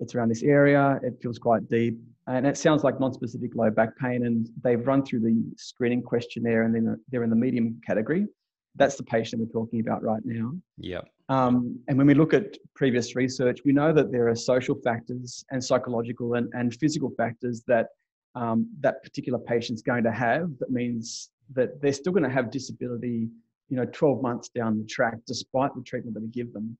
it's 0.00 0.14
around 0.14 0.30
this 0.30 0.42
area, 0.42 0.98
it 1.02 1.14
feels 1.22 1.38
quite 1.38 1.68
deep, 1.68 1.98
and 2.26 2.46
it 2.46 2.56
sounds 2.56 2.82
like 2.82 2.98
non-specific 2.98 3.54
low 3.54 3.70
back 3.70 3.96
pain, 3.98 4.26
and 4.26 4.48
they've 4.62 4.84
run 4.84 5.04
through 5.04 5.20
the 5.20 5.40
screening 5.56 6.02
questionnaire, 6.02 6.64
and 6.64 6.74
then 6.74 7.00
they're 7.10 7.22
in 7.22 7.30
the 7.30 7.36
medium 7.36 7.80
category. 7.86 8.26
That's 8.74 8.96
the 8.96 9.04
patient 9.04 9.40
we're 9.40 9.52
talking 9.52 9.80
about 9.80 10.02
right 10.02 10.22
now. 10.24 10.52
Yeah. 10.78 11.02
Um, 11.28 11.80
and 11.88 11.96
when 11.96 12.06
we 12.06 12.14
look 12.14 12.34
at 12.34 12.56
previous 12.74 13.16
research, 13.16 13.60
we 13.64 13.72
know 13.72 13.92
that 13.92 14.12
there 14.12 14.28
are 14.28 14.36
social 14.36 14.74
factors 14.84 15.44
and 15.50 15.64
psychological 15.64 16.34
and, 16.34 16.52
and 16.52 16.74
physical 16.74 17.10
factors 17.16 17.62
that 17.66 17.88
um, 18.34 18.68
that 18.80 19.02
particular 19.02 19.38
patient's 19.38 19.80
going 19.80 20.04
to 20.04 20.12
have. 20.12 20.50
That 20.58 20.70
means 20.70 21.30
that 21.54 21.80
they're 21.80 21.92
still 21.92 22.12
going 22.12 22.24
to 22.24 22.30
have 22.30 22.50
disability, 22.50 23.28
you 23.68 23.76
know, 23.76 23.86
12 23.86 24.22
months 24.22 24.48
down 24.48 24.78
the 24.78 24.84
track, 24.84 25.14
despite 25.26 25.74
the 25.74 25.82
treatment 25.82 26.14
that 26.14 26.22
we 26.22 26.28
give 26.28 26.52
them. 26.52 26.76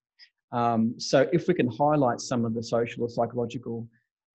Um, 0.52 0.94
so 0.98 1.28
if 1.32 1.48
we 1.48 1.54
can 1.54 1.68
highlight 1.68 2.20
some 2.20 2.44
of 2.44 2.54
the 2.54 2.62
social 2.62 3.04
or 3.04 3.08
psychological 3.08 3.88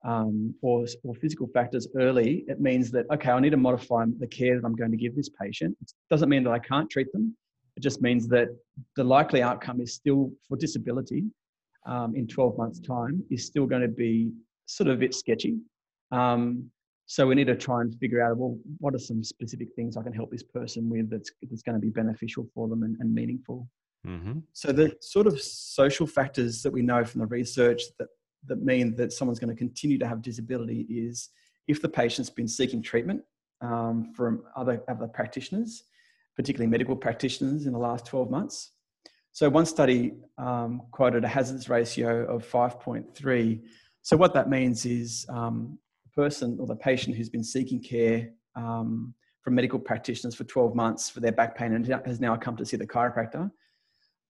um, 0.06 0.54
or, 0.62 0.86
or 1.04 1.14
physical 1.16 1.48
factors 1.48 1.88
early, 1.96 2.46
it 2.48 2.60
means 2.60 2.90
that, 2.92 3.06
okay, 3.14 3.32
I 3.32 3.40
need 3.40 3.52
to 3.52 3.58
modify 3.58 4.06
the 4.20 4.28
care 4.28 4.60
that 4.60 4.66
I'm 4.66 4.76
going 4.76 4.92
to 4.92 4.98
give 4.98 5.16
this 5.16 5.30
patient. 5.30 5.78
It 5.82 5.94
doesn't 6.10 6.30
mean 6.30 6.44
that 6.46 6.52
I 6.52 6.60
can't 6.60 6.90
treat 6.90 7.12
them. 7.12 7.36
It 7.80 7.84
just 7.84 8.02
means 8.02 8.28
that 8.28 8.50
the 8.98 9.06
likely 9.06 9.42
outcome 9.42 9.80
is 9.80 9.94
still 9.94 10.34
for 10.46 10.58
disability 10.58 11.24
um, 11.86 12.14
in 12.14 12.28
12 12.28 12.58
months' 12.58 12.82
time 12.82 13.24
is 13.32 13.46
still 13.46 13.66
going 13.66 13.82
to 13.82 13.88
be 13.88 14.34
sort 14.66 14.90
of 14.90 14.98
a 14.98 15.00
bit 15.00 15.16
sketchy. 15.16 15.60
Um, 16.12 16.70
so 17.06 17.26
we 17.26 17.36
need 17.36 17.48
to 17.48 17.56
try 17.56 17.80
and 17.80 17.98
figure 17.98 18.22
out 18.22 18.36
well, 18.36 18.58
what 18.80 18.94
are 18.96 19.00
some 19.00 19.24
specific 19.24 19.70
things 19.78 19.96
I 19.96 20.04
can 20.04 20.12
help 20.12 20.30
this 20.30 20.44
person 20.44 20.90
with 20.90 21.10
that's 21.10 21.32
that's 21.50 21.62
going 21.62 21.76
to 21.76 21.80
be 21.80 21.90
beneficial 21.90 22.46
for 22.54 22.68
them 22.68 22.84
and, 22.84 22.98
and 23.00 23.16
meaningful. 23.16 23.66
Mm-hmm. 24.06 24.40
So 24.52 24.74
the 24.74 24.94
sort 25.00 25.26
of 25.26 25.42
social 25.42 26.06
factors 26.06 26.62
that 26.64 26.74
we 26.74 26.82
know 26.82 27.06
from 27.06 27.22
the 27.22 27.28
research 27.28 27.82
that 27.98 28.10
that 28.48 28.62
mean 28.62 28.94
that 28.98 29.14
someone's 29.14 29.40
going 29.40 29.56
to 29.56 29.58
continue 29.58 29.98
to 30.00 30.08
have 30.08 30.22
disability 30.22 30.82
is 30.90 31.30
if 31.70 31.82
the 31.82 31.88
patient's 31.88 32.30
been 32.30 32.48
seeking 32.50 32.82
treatment 32.82 33.22
um, 33.62 34.12
from 34.14 34.44
other 34.58 34.84
other 34.90 35.08
practitioners, 35.08 35.86
particularly 36.40 36.72
medical 36.72 36.96
practitioners, 36.96 37.66
in 37.66 37.74
the 37.74 37.78
last 37.78 38.06
12 38.06 38.32
months. 38.32 38.72
So 39.34 39.50
one 39.50 39.66
study 39.66 40.14
um, 40.38 40.84
quoted 40.92 41.26
a 41.26 41.28
hazards 41.28 41.68
ratio 41.68 42.26
of 42.34 42.50
5.3. 42.50 43.62
So 44.04 44.16
what 44.16 44.34
that 44.36 44.50
means 44.50 44.86
is 44.86 45.26
um, 45.28 45.78
the 46.06 46.22
person 46.22 46.56
or 46.58 46.66
the 46.66 46.78
patient 46.78 47.18
who's 47.18 47.28
been 47.28 47.44
seeking 47.44 47.84
care 47.84 48.30
um, 48.56 49.14
from 49.42 49.54
medical 49.54 49.80
practitioners 49.80 50.34
for 50.34 50.46
12 50.46 50.76
months 50.76 51.10
for 51.10 51.20
their 51.20 51.34
back 51.34 51.58
pain 51.58 51.74
and 51.74 51.86
has 52.06 52.22
now 52.22 52.38
come 52.38 52.56
to 52.56 52.66
see 52.66 52.78
the 52.78 52.88
chiropractor, 52.88 53.52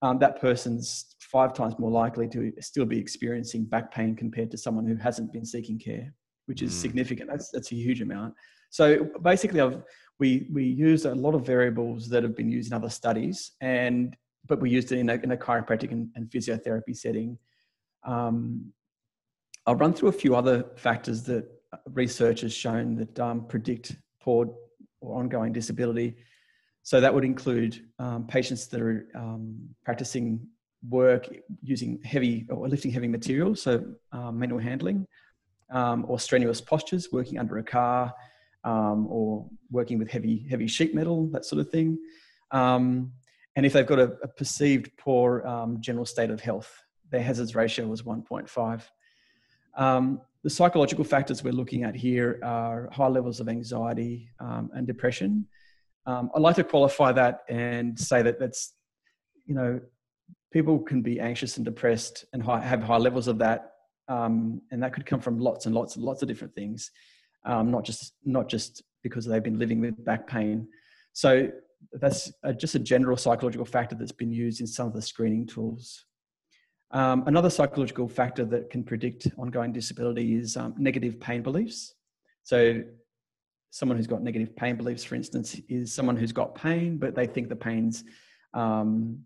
um, 0.01 0.17
that 0.17 0.41
person's 0.41 1.15
five 1.19 1.53
times 1.53 1.77
more 1.77 1.91
likely 1.91 2.27
to 2.29 2.51
still 2.59 2.85
be 2.85 2.97
experiencing 2.97 3.65
back 3.65 3.93
pain 3.93 4.15
compared 4.15 4.49
to 4.49 4.57
someone 4.57 4.87
who 4.87 4.95
hasn't 4.95 5.31
been 5.31 5.45
seeking 5.45 5.77
care, 5.77 6.11
which 6.47 6.63
is 6.63 6.73
mm. 6.73 6.81
significant. 6.81 7.29
That's, 7.29 7.51
that's 7.51 7.71
a 7.71 7.75
huge 7.75 8.01
amount. 8.01 8.33
So 8.71 9.09
basically, 9.21 9.61
I've, 9.61 9.83
we, 10.19 10.47
we 10.51 10.65
use 10.65 11.05
a 11.05 11.15
lot 11.15 11.33
of 11.33 11.45
variables 11.45 12.09
that 12.09 12.23
have 12.23 12.35
been 12.35 12.51
used 12.51 12.71
in 12.71 12.75
other 12.75 12.89
studies, 12.89 13.53
and 13.61 14.15
but 14.45 14.59
we 14.59 14.69
used 14.69 14.91
it 14.91 14.99
in 14.99 15.09
a, 15.09 15.13
in 15.15 15.31
a 15.31 15.37
chiropractic 15.37 15.91
and, 15.91 16.09
and 16.15 16.29
physiotherapy 16.29 16.95
setting. 16.95 17.37
Um, 18.05 18.73
I'll 19.65 19.75
run 19.75 19.93
through 19.93 20.09
a 20.09 20.13
few 20.13 20.35
other 20.35 20.65
factors 20.75 21.23
that 21.23 21.45
research 21.93 22.41
has 22.41 22.53
shown 22.53 22.95
that 22.95 23.19
um, 23.19 23.45
predict 23.45 23.95
poor 24.21 24.53
or 25.01 25.19
ongoing 25.19 25.53
disability. 25.53 26.15
So 26.83 26.99
that 26.99 27.13
would 27.13 27.25
include 27.25 27.85
um, 27.99 28.25
patients 28.25 28.67
that 28.67 28.81
are 28.81 29.07
um, 29.15 29.69
practicing 29.85 30.47
work 30.89 31.29
using 31.61 31.99
heavy 32.03 32.47
or 32.49 32.67
lifting 32.67 32.91
heavy 32.91 33.07
materials, 33.07 33.61
so 33.61 33.85
um, 34.11 34.39
manual 34.39 34.59
handling, 34.59 35.05
um, 35.71 36.05
or 36.07 36.17
strenuous 36.19 36.61
postures, 36.61 37.09
working 37.11 37.37
under 37.37 37.57
a 37.57 37.63
car, 37.63 38.13
um, 38.63 39.07
or 39.09 39.47
working 39.71 39.99
with 39.99 40.09
heavy 40.09 40.45
heavy 40.49 40.67
sheet 40.67 40.93
metal, 40.93 41.27
that 41.31 41.45
sort 41.45 41.59
of 41.59 41.69
thing. 41.69 41.97
Um, 42.51 43.13
and 43.55 43.65
if 43.65 43.73
they've 43.73 43.85
got 43.85 43.99
a, 43.99 44.13
a 44.23 44.27
perceived 44.27 44.91
poor 44.97 45.43
general 45.81 46.05
state 46.05 46.29
of 46.29 46.39
health, 46.39 46.71
their 47.11 47.21
hazards 47.21 47.55
ratio 47.55 47.87
was 47.87 48.03
1.5. 48.03 48.81
Um, 49.75 50.21
the 50.43 50.49
psychological 50.49 51.03
factors 51.03 51.43
we're 51.43 51.51
looking 51.51 51.83
at 51.83 51.95
here 51.95 52.39
are 52.43 52.89
high 52.91 53.07
levels 53.07 53.39
of 53.39 53.49
anxiety 53.49 54.29
um, 54.39 54.69
and 54.73 54.87
depression. 54.87 55.45
Um, 56.05 56.31
I'd 56.33 56.41
like 56.41 56.55
to 56.55 56.63
qualify 56.63 57.11
that 57.13 57.41
and 57.49 57.99
say 57.99 58.21
that 58.21 58.39
that's, 58.39 58.73
you 59.45 59.53
know, 59.53 59.79
people 60.51 60.79
can 60.79 61.01
be 61.01 61.19
anxious 61.19 61.57
and 61.57 61.65
depressed 61.65 62.25
and 62.33 62.41
high, 62.41 62.61
have 62.61 62.81
high 62.81 62.97
levels 62.97 63.27
of 63.27 63.39
that, 63.39 63.73
um, 64.07 64.61
and 64.71 64.81
that 64.81 64.93
could 64.93 65.05
come 65.05 65.19
from 65.19 65.39
lots 65.39 65.65
and 65.65 65.75
lots 65.75 65.95
and 65.95 66.05
lots 66.05 66.21
of 66.21 66.27
different 66.27 66.55
things, 66.55 66.91
um, 67.45 67.71
not 67.71 67.83
just 67.83 68.13
not 68.25 68.49
just 68.49 68.83
because 69.03 69.25
they've 69.25 69.43
been 69.43 69.59
living 69.59 69.79
with 69.79 70.03
back 70.03 70.27
pain. 70.27 70.67
So 71.13 71.49
that's 71.93 72.31
a, 72.43 72.53
just 72.53 72.75
a 72.75 72.79
general 72.79 73.17
psychological 73.17 73.65
factor 73.65 73.95
that's 73.95 74.11
been 74.11 74.31
used 74.31 74.61
in 74.61 74.67
some 74.67 74.87
of 74.87 74.93
the 74.93 75.01
screening 75.01 75.47
tools. 75.47 76.05
Um, 76.91 77.23
another 77.27 77.49
psychological 77.49 78.07
factor 78.07 78.45
that 78.45 78.69
can 78.69 78.83
predict 78.83 79.27
ongoing 79.37 79.71
disability 79.71 80.35
is 80.35 80.57
um, 80.57 80.73
negative 80.77 81.19
pain 81.19 81.41
beliefs. 81.41 81.93
So, 82.43 82.83
someone 83.71 83.97
who's 83.97 84.07
got 84.07 84.23
negative 84.23 84.55
pain 84.55 84.75
beliefs, 84.75 85.03
for 85.03 85.13
instance, 85.13 85.59
is 85.69 85.93
someone 85.93 86.17
who's 86.17 86.31
got 86.31 86.55
pain, 86.55 86.97
but 86.97 87.13
they 87.13 87.27
think 87.27 87.47
the 87.47 87.55
pain's 87.55 88.03
um, 88.55 89.19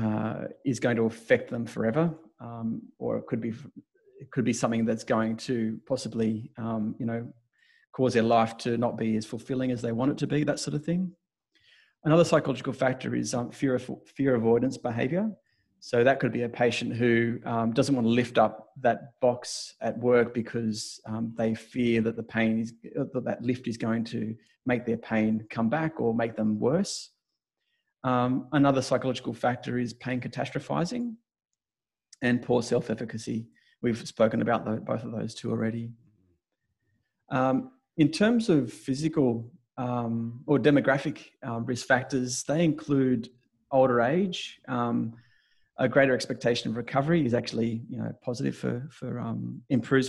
uh, 0.00 0.46
is 0.64 0.80
going 0.80 0.96
to 0.96 1.04
affect 1.04 1.50
them 1.50 1.66
forever, 1.66 2.12
um, 2.40 2.82
or 2.98 3.18
it 3.18 3.26
could 3.28 3.40
be 3.40 3.52
it 4.20 4.30
could 4.30 4.44
be 4.44 4.52
something 4.52 4.84
that's 4.84 5.04
going 5.04 5.36
to 5.36 5.80
possibly 5.86 6.50
um, 6.58 6.94
you 6.98 7.06
know 7.06 7.32
cause 7.92 8.14
their 8.14 8.22
life 8.22 8.56
to 8.58 8.76
not 8.76 8.96
be 8.96 9.16
as 9.16 9.26
fulfilling 9.26 9.72
as 9.72 9.82
they 9.82 9.92
want 9.92 10.12
it 10.12 10.18
to 10.18 10.26
be. 10.26 10.44
That 10.44 10.60
sort 10.60 10.74
of 10.74 10.84
thing. 10.84 11.12
Another 12.04 12.24
psychological 12.24 12.72
factor 12.72 13.14
is 13.14 13.34
um, 13.34 13.50
fear 13.50 13.74
of, 13.74 13.90
fear 14.06 14.34
avoidance 14.34 14.78
behavior. 14.78 15.30
So 15.80 16.04
that 16.04 16.20
could 16.20 16.32
be 16.32 16.42
a 16.42 16.48
patient 16.48 16.94
who 16.94 17.40
um, 17.44 17.72
doesn't 17.72 17.94
want 17.94 18.06
to 18.06 18.10
lift 18.10 18.36
up 18.38 18.68
that 18.80 19.18
box 19.20 19.74
at 19.80 19.98
work 19.98 20.34
because 20.34 21.00
um, 21.06 21.34
they 21.36 21.54
fear 21.54 22.02
that 22.02 22.16
the 22.16 22.22
pain 22.22 22.60
is 22.60 22.74
that 22.94 23.24
that 23.24 23.42
lift 23.42 23.66
is 23.66 23.78
going 23.78 24.04
to 24.04 24.34
make 24.66 24.84
their 24.84 24.98
pain 24.98 25.46
come 25.50 25.70
back 25.70 25.98
or 25.98 26.14
make 26.14 26.36
them 26.36 26.60
worse. 26.60 27.10
Um, 28.04 28.48
another 28.52 28.82
psychological 28.82 29.32
factor 29.32 29.78
is 29.78 29.94
pain 29.94 30.20
catastrophizing 30.20 31.14
and 32.22 32.42
poor 32.42 32.62
self-efficacy. 32.62 33.46
We've 33.82 33.98
spoken 34.06 34.42
about 34.42 34.64
the, 34.64 34.72
both 34.72 35.04
of 35.04 35.12
those 35.12 35.34
two 35.34 35.50
already. 35.50 35.90
Um, 37.30 37.72
in 37.96 38.10
terms 38.10 38.48
of 38.48 38.72
physical 38.72 39.50
um, 39.78 40.42
or 40.46 40.58
demographic 40.58 41.18
uh, 41.46 41.60
risk 41.60 41.86
factors, 41.86 42.42
they 42.44 42.64
include 42.64 43.30
older 43.70 44.00
age, 44.00 44.60
um, 44.68 45.14
a 45.78 45.88
greater 45.88 46.14
expectation 46.14 46.70
of 46.70 46.76
recovery 46.76 47.24
is 47.24 47.32
actually 47.32 47.82
you 47.88 47.96
know 47.96 48.12
positive 48.22 48.54
for 48.54 48.86
for 48.92 49.18
um, 49.18 49.62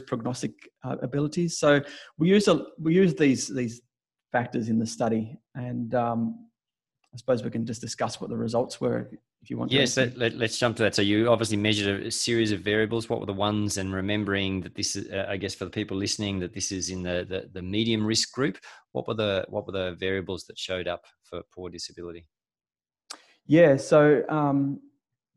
prognostic 0.05 0.51
uh, 0.83 0.97
abilities. 1.01 1.57
So 1.57 1.81
we 2.17 2.29
use 2.29 2.47
a, 2.49 2.65
we 2.77 2.93
use 2.93 3.15
these 3.15 3.47
these 3.47 3.81
factors 4.31 4.67
in 4.67 4.79
the 4.79 4.85
study, 4.85 5.37
and 5.55 5.95
um, 5.95 6.47
I 7.13 7.17
suppose 7.17 7.43
we 7.43 7.51
can 7.51 7.65
just 7.65 7.81
discuss 7.81 8.19
what 8.19 8.29
the 8.29 8.37
results 8.37 8.81
were 8.81 9.09
if 9.41 9.49
you 9.49 9.57
want. 9.57 9.71
Yes, 9.71 9.97
let, 9.97 10.15
us 10.17 10.33
let, 10.33 10.51
jump 10.51 10.77
to 10.77 10.83
that. 10.83 10.95
So 10.95 11.01
you 11.01 11.29
obviously 11.29 11.57
measured 11.57 12.05
a 12.05 12.11
series 12.11 12.51
of 12.51 12.61
variables. 12.61 13.09
What 13.09 13.19
were 13.19 13.25
the 13.25 13.33
ones? 13.33 13.77
And 13.77 13.93
remembering 13.93 14.61
that 14.61 14.75
this 14.75 14.95
is, 14.95 15.09
uh, 15.11 15.25
I 15.27 15.37
guess, 15.37 15.55
for 15.55 15.65
the 15.65 15.71
people 15.71 15.97
listening, 15.97 16.39
that 16.39 16.53
this 16.53 16.71
is 16.71 16.89
in 16.89 17.03
the, 17.03 17.25
the 17.27 17.49
the 17.51 17.61
medium 17.61 18.05
risk 18.05 18.31
group. 18.31 18.57
What 18.91 19.07
were 19.07 19.15
the 19.15 19.45
what 19.49 19.65
were 19.65 19.73
the 19.73 19.95
variables 19.99 20.45
that 20.45 20.57
showed 20.57 20.87
up 20.87 21.05
for 21.23 21.41
poor 21.53 21.69
disability? 21.69 22.27
Yeah, 23.47 23.75
so 23.77 24.23
um, 24.29 24.79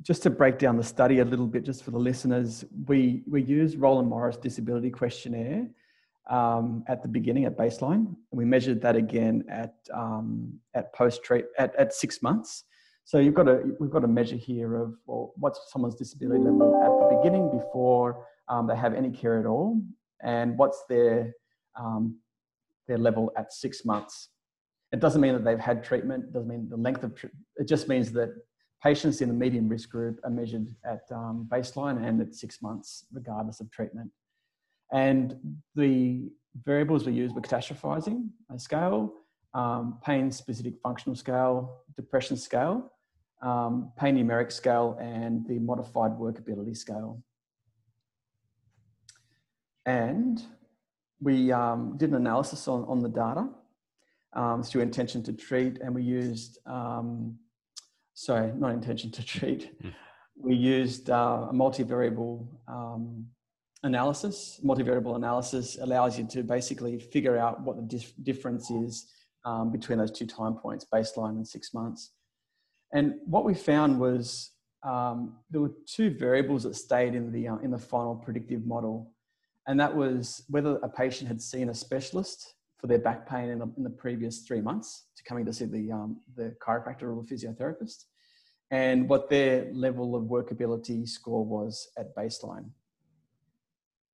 just 0.02 0.22
to 0.24 0.30
break 0.30 0.58
down 0.58 0.76
the 0.76 0.84
study 0.84 1.20
a 1.20 1.24
little 1.24 1.46
bit, 1.46 1.64
just 1.64 1.82
for 1.82 1.90
the 1.90 1.98
listeners, 1.98 2.64
we, 2.86 3.22
we 3.28 3.42
use 3.42 3.76
Roland 3.76 4.08
Morris 4.08 4.36
Disability 4.36 4.90
Questionnaire 4.90 5.66
um, 6.28 6.84
at 6.88 7.02
the 7.02 7.08
beginning 7.08 7.44
at 7.44 7.56
baseline, 7.56 8.06
and 8.06 8.16
we 8.32 8.44
measured 8.44 8.80
that 8.82 8.96
again 8.96 9.44
at 9.48 9.74
um, 9.92 10.58
at 10.74 10.92
post 10.94 11.22
treat 11.22 11.46
at, 11.58 11.74
at 11.76 11.92
six 11.92 12.22
months. 12.22 12.64
So 13.04 13.18
you've 13.18 13.34
got 13.34 13.48
a 13.48 13.62
we've 13.78 13.90
got 13.90 14.04
a 14.04 14.08
measure 14.08 14.36
here 14.36 14.76
of 14.76 14.94
well, 15.06 15.32
what's 15.36 15.60
someone's 15.70 15.94
disability 15.94 16.42
level 16.42 16.80
at 16.82 16.88
the 16.88 17.16
beginning 17.16 17.50
before 17.50 18.26
um, 18.48 18.66
they 18.66 18.76
have 18.76 18.94
any 18.94 19.10
care 19.10 19.38
at 19.38 19.46
all, 19.46 19.80
and 20.22 20.56
what's 20.58 20.84
their 20.88 21.34
um, 21.78 22.18
their 22.88 22.98
level 22.98 23.32
at 23.36 23.52
six 23.52 23.84
months. 23.84 24.30
It 24.92 25.00
doesn't 25.00 25.20
mean 25.20 25.32
that 25.32 25.44
they've 25.44 25.58
had 25.58 25.82
treatment. 25.82 26.24
It 26.24 26.32
doesn't 26.32 26.48
mean 26.48 26.68
the 26.68 26.76
length 26.76 27.02
of. 27.02 27.12
it 27.56 27.66
just 27.66 27.88
means 27.88 28.12
that 28.12 28.34
Patients 28.84 29.22
in 29.22 29.28
the 29.28 29.34
medium 29.34 29.66
risk 29.66 29.88
group 29.88 30.20
are 30.24 30.30
measured 30.30 30.66
at 30.84 31.10
um, 31.10 31.48
baseline 31.50 32.06
and 32.06 32.20
at 32.20 32.34
six 32.34 32.60
months, 32.60 33.06
regardless 33.14 33.60
of 33.60 33.70
treatment. 33.70 34.10
And 34.92 35.36
the 35.74 36.30
variables 36.66 37.06
we 37.06 37.14
used 37.14 37.34
were 37.34 37.40
catastrophizing 37.40 38.28
a 38.54 38.58
scale, 38.58 39.10
um, 39.54 40.00
pain 40.04 40.30
specific 40.30 40.74
functional 40.82 41.16
scale, 41.16 41.78
depression 41.96 42.36
scale, 42.36 42.92
um, 43.44 43.92
pain 43.98 44.16
numeric 44.16 44.50
scale, 44.50 44.96
and 45.00 45.46
the 45.46 45.59
modified 45.59 46.12
workability 46.12 46.76
scale. 46.76 47.22
And 49.87 50.42
we 51.20 51.52
um, 51.52 51.96
did 51.96 52.11
an 52.11 52.16
analysis 52.16 52.66
on, 52.68 52.85
on 52.85 53.00
the 53.00 53.09
data 53.09 53.48
um, 54.33 54.62
through 54.62 54.83
intention 54.83 55.22
to 55.24 55.33
treat, 55.33 55.80
and 55.80 55.94
we 55.94 56.02
used 56.02 56.59
um, 56.66 57.38
sorry, 58.14 58.52
not 58.57 58.70
intention 58.72 59.11
to 59.11 59.24
treat. 59.24 59.80
Mm. 59.83 59.92
We 60.37 60.54
used 60.54 61.11
uh, 61.11 61.48
a 61.50 61.52
multivariable 61.52 62.46
um, 62.66 63.26
analysis. 63.83 64.61
Multivariable 64.64 65.16
analysis 65.16 65.78
allows 65.80 66.18
you 66.18 66.26
to 66.28 66.42
basically 66.42 66.98
figure 66.98 67.37
out 67.37 67.61
what 67.61 67.76
the 67.76 67.83
dif- 67.83 68.14
difference 68.22 68.70
is 68.70 69.12
um, 69.44 69.70
between 69.70 69.98
those 69.98 70.11
two 70.11 70.26
time 70.26 70.54
points, 70.54 70.87
baseline 70.92 71.37
and 71.37 71.46
six 71.46 71.74
months. 71.74 72.12
And 72.94 73.16
what 73.26 73.44
we 73.44 73.54
found 73.54 73.98
was 73.98 74.52
um, 74.85 75.35
there 75.50 75.61
were 75.61 75.72
two 75.85 76.11
variables 76.11 76.62
that 76.62 76.76
stayed 76.76 77.14
in 77.14 77.33
the 77.33 77.48
uh, 77.48 77.57
in 77.57 77.70
the 77.70 77.78
final 77.78 78.14
predictive 78.14 78.64
model, 78.64 79.12
and 79.66 79.78
that 79.80 79.94
was 79.94 80.44
whether 80.48 80.76
a 80.76 80.88
patient 80.88 81.28
had 81.28 81.42
seen 81.42 81.68
a 81.68 81.74
specialist 81.74 82.54
for 82.78 82.87
their 82.87 82.98
back 82.98 83.28
pain 83.28 83.48
in, 83.48 83.61
in 83.76 83.83
the 83.83 83.90
previous 83.90 84.42
three 84.42 84.61
months 84.61 85.07
to 85.16 85.24
coming 85.24 85.44
to 85.46 85.52
see 85.52 85.64
the, 85.64 85.90
um, 85.90 86.20
the 86.37 86.54
chiropractor 86.64 87.04
or 87.04 87.22
the 87.22 87.35
physiotherapist, 87.35 88.04
and 88.70 89.09
what 89.09 89.28
their 89.28 89.70
level 89.72 90.14
of 90.14 90.24
workability 90.24 91.09
score 91.09 91.44
was 91.44 91.88
at 91.98 92.14
baseline. 92.14 92.68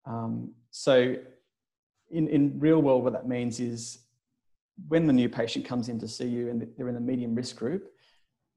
Um, 0.06 0.52
so, 0.70 1.16
in, 2.10 2.28
in 2.28 2.58
real 2.58 2.80
world, 2.80 3.04
what 3.04 3.12
that 3.12 3.28
means 3.28 3.60
is 3.60 3.98
when 4.88 5.06
the 5.06 5.12
new 5.12 5.28
patient 5.28 5.64
comes 5.64 5.88
in 5.88 5.98
to 5.98 6.08
see 6.08 6.26
you 6.26 6.48
and 6.48 6.66
they're 6.76 6.88
in 6.88 6.94
the 6.94 7.00
medium 7.00 7.34
risk 7.34 7.56
group, 7.56 7.92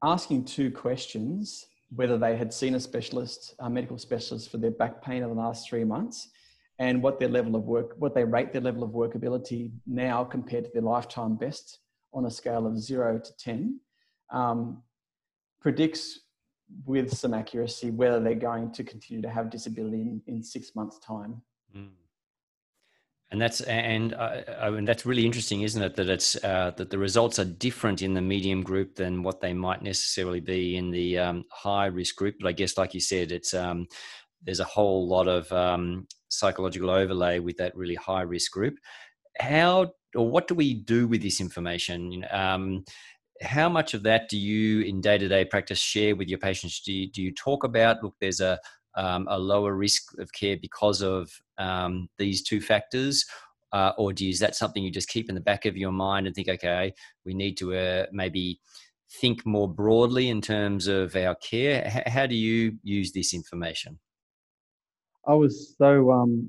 asking 0.04 0.44
two 0.44 0.70
questions 0.70 1.66
whether 1.94 2.18
they 2.18 2.36
had 2.36 2.52
seen 2.52 2.74
a 2.74 2.80
specialist, 2.80 3.54
a 3.60 3.70
medical 3.70 3.98
specialist 3.98 4.50
for 4.50 4.58
their 4.58 4.70
back 4.70 5.02
pain 5.02 5.22
in 5.22 5.28
the 5.28 5.34
last 5.34 5.68
three 5.68 5.84
months, 5.84 6.30
and 6.78 7.02
what 7.02 7.20
their 7.20 7.28
level 7.28 7.54
of 7.54 7.64
work, 7.64 7.94
what 7.98 8.14
they 8.14 8.24
rate 8.24 8.52
their 8.52 8.60
level 8.60 8.82
of 8.82 8.90
workability 8.90 9.70
now 9.86 10.24
compared 10.24 10.64
to 10.64 10.70
their 10.72 10.82
lifetime 10.82 11.36
best 11.36 11.78
on 12.12 12.26
a 12.26 12.30
scale 12.30 12.66
of 12.66 12.78
zero 12.78 13.18
to 13.18 13.36
10, 13.36 13.80
um, 14.30 14.82
predicts 15.60 16.20
with 16.84 17.12
some 17.12 17.32
accuracy 17.34 17.90
whether 17.90 18.20
they're 18.20 18.34
going 18.34 18.72
to 18.72 18.82
continue 18.82 19.22
to 19.22 19.28
have 19.28 19.50
disability 19.50 20.00
in, 20.02 20.22
in 20.26 20.42
six 20.42 20.74
months' 20.74 20.98
time. 20.98 21.40
Mm 21.76 21.90
and 23.30 23.40
that's 23.40 23.60
and 23.62 24.14
uh, 24.14 24.42
I 24.60 24.70
mean 24.70 24.84
that's 24.84 25.06
really 25.06 25.26
interesting, 25.26 25.62
isn't 25.62 25.82
it? 25.82 25.96
That 25.96 26.08
it's 26.08 26.36
uh, 26.44 26.72
that 26.76 26.90
the 26.90 26.98
results 26.98 27.38
are 27.38 27.44
different 27.44 28.02
in 28.02 28.14
the 28.14 28.20
medium 28.20 28.62
group 28.62 28.94
than 28.94 29.22
what 29.22 29.40
they 29.40 29.52
might 29.52 29.82
necessarily 29.82 30.40
be 30.40 30.76
in 30.76 30.90
the 30.90 31.18
um, 31.18 31.44
high 31.50 31.86
risk 31.86 32.16
group. 32.16 32.36
But 32.40 32.48
I 32.48 32.52
guess, 32.52 32.78
like 32.78 32.94
you 32.94 33.00
said, 33.00 33.32
it's 33.32 33.54
um, 33.54 33.86
there's 34.44 34.60
a 34.60 34.64
whole 34.64 35.08
lot 35.08 35.26
of 35.26 35.50
um, 35.52 36.06
psychological 36.28 36.90
overlay 36.90 37.38
with 37.38 37.56
that 37.56 37.76
really 37.76 37.96
high 37.96 38.22
risk 38.22 38.52
group. 38.52 38.76
How 39.38 39.92
or 40.14 40.28
what 40.28 40.46
do 40.46 40.54
we 40.54 40.74
do 40.74 41.08
with 41.08 41.22
this 41.22 41.40
information? 41.40 42.24
Um, 42.30 42.84
how 43.42 43.68
much 43.68 43.94
of 43.94 44.04
that 44.04 44.28
do 44.28 44.38
you 44.38 44.82
in 44.82 45.00
day 45.00 45.18
to 45.18 45.26
day 45.28 45.44
practice 45.44 45.78
share 45.78 46.14
with 46.14 46.28
your 46.28 46.38
patients? 46.38 46.80
Do 46.82 46.92
you, 46.92 47.10
do 47.10 47.20
you 47.20 47.34
talk 47.34 47.64
about 47.64 48.02
look? 48.02 48.14
There's 48.20 48.40
a 48.40 48.60
um, 48.96 49.26
a 49.28 49.38
lower 49.38 49.74
risk 49.74 50.16
of 50.18 50.32
care 50.32 50.56
because 50.56 51.02
of 51.02 51.28
um, 51.58 52.08
these 52.18 52.42
two 52.42 52.60
factors? 52.60 53.24
Uh, 53.72 53.92
or 53.98 54.12
do 54.12 54.24
you, 54.24 54.30
is 54.30 54.38
that 54.38 54.54
something 54.54 54.84
you 54.84 54.90
just 54.90 55.08
keep 55.08 55.28
in 55.28 55.34
the 55.34 55.40
back 55.40 55.66
of 55.66 55.76
your 55.76 55.90
mind 55.90 56.26
and 56.26 56.34
think, 56.34 56.48
okay, 56.48 56.92
we 57.24 57.34
need 57.34 57.56
to 57.56 57.74
uh, 57.74 58.06
maybe 58.12 58.60
think 59.20 59.44
more 59.44 59.68
broadly 59.68 60.28
in 60.28 60.40
terms 60.40 60.86
of 60.86 61.16
our 61.16 61.34
care? 61.36 61.82
H- 61.84 62.06
how 62.06 62.26
do 62.26 62.36
you 62.36 62.78
use 62.84 63.10
this 63.10 63.34
information? 63.34 63.98
I 65.26 65.34
was 65.34 65.74
so 65.76 66.12
um, 66.12 66.48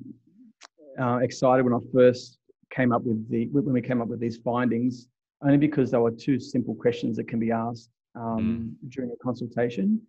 uh, 1.00 1.18
excited 1.18 1.64
when 1.64 1.74
I 1.74 1.80
first 1.94 2.38
came 2.72 2.92
up 2.92 3.04
with 3.04 3.28
the 3.30 3.48
when 3.48 3.74
we 3.74 3.82
came 3.82 4.02
up 4.02 4.08
with 4.08 4.20
these 4.20 4.38
findings, 4.38 5.08
only 5.44 5.58
because 5.58 5.92
there 5.92 6.02
were 6.02 6.12
two 6.12 6.40
simple 6.40 6.76
questions 6.76 7.18
that 7.18 7.28
can 7.28 7.40
be 7.40 7.52
asked 7.52 7.90
um, 8.16 8.76
mm. 8.84 8.92
during 8.92 9.12
a 9.12 9.24
consultation. 9.24 10.02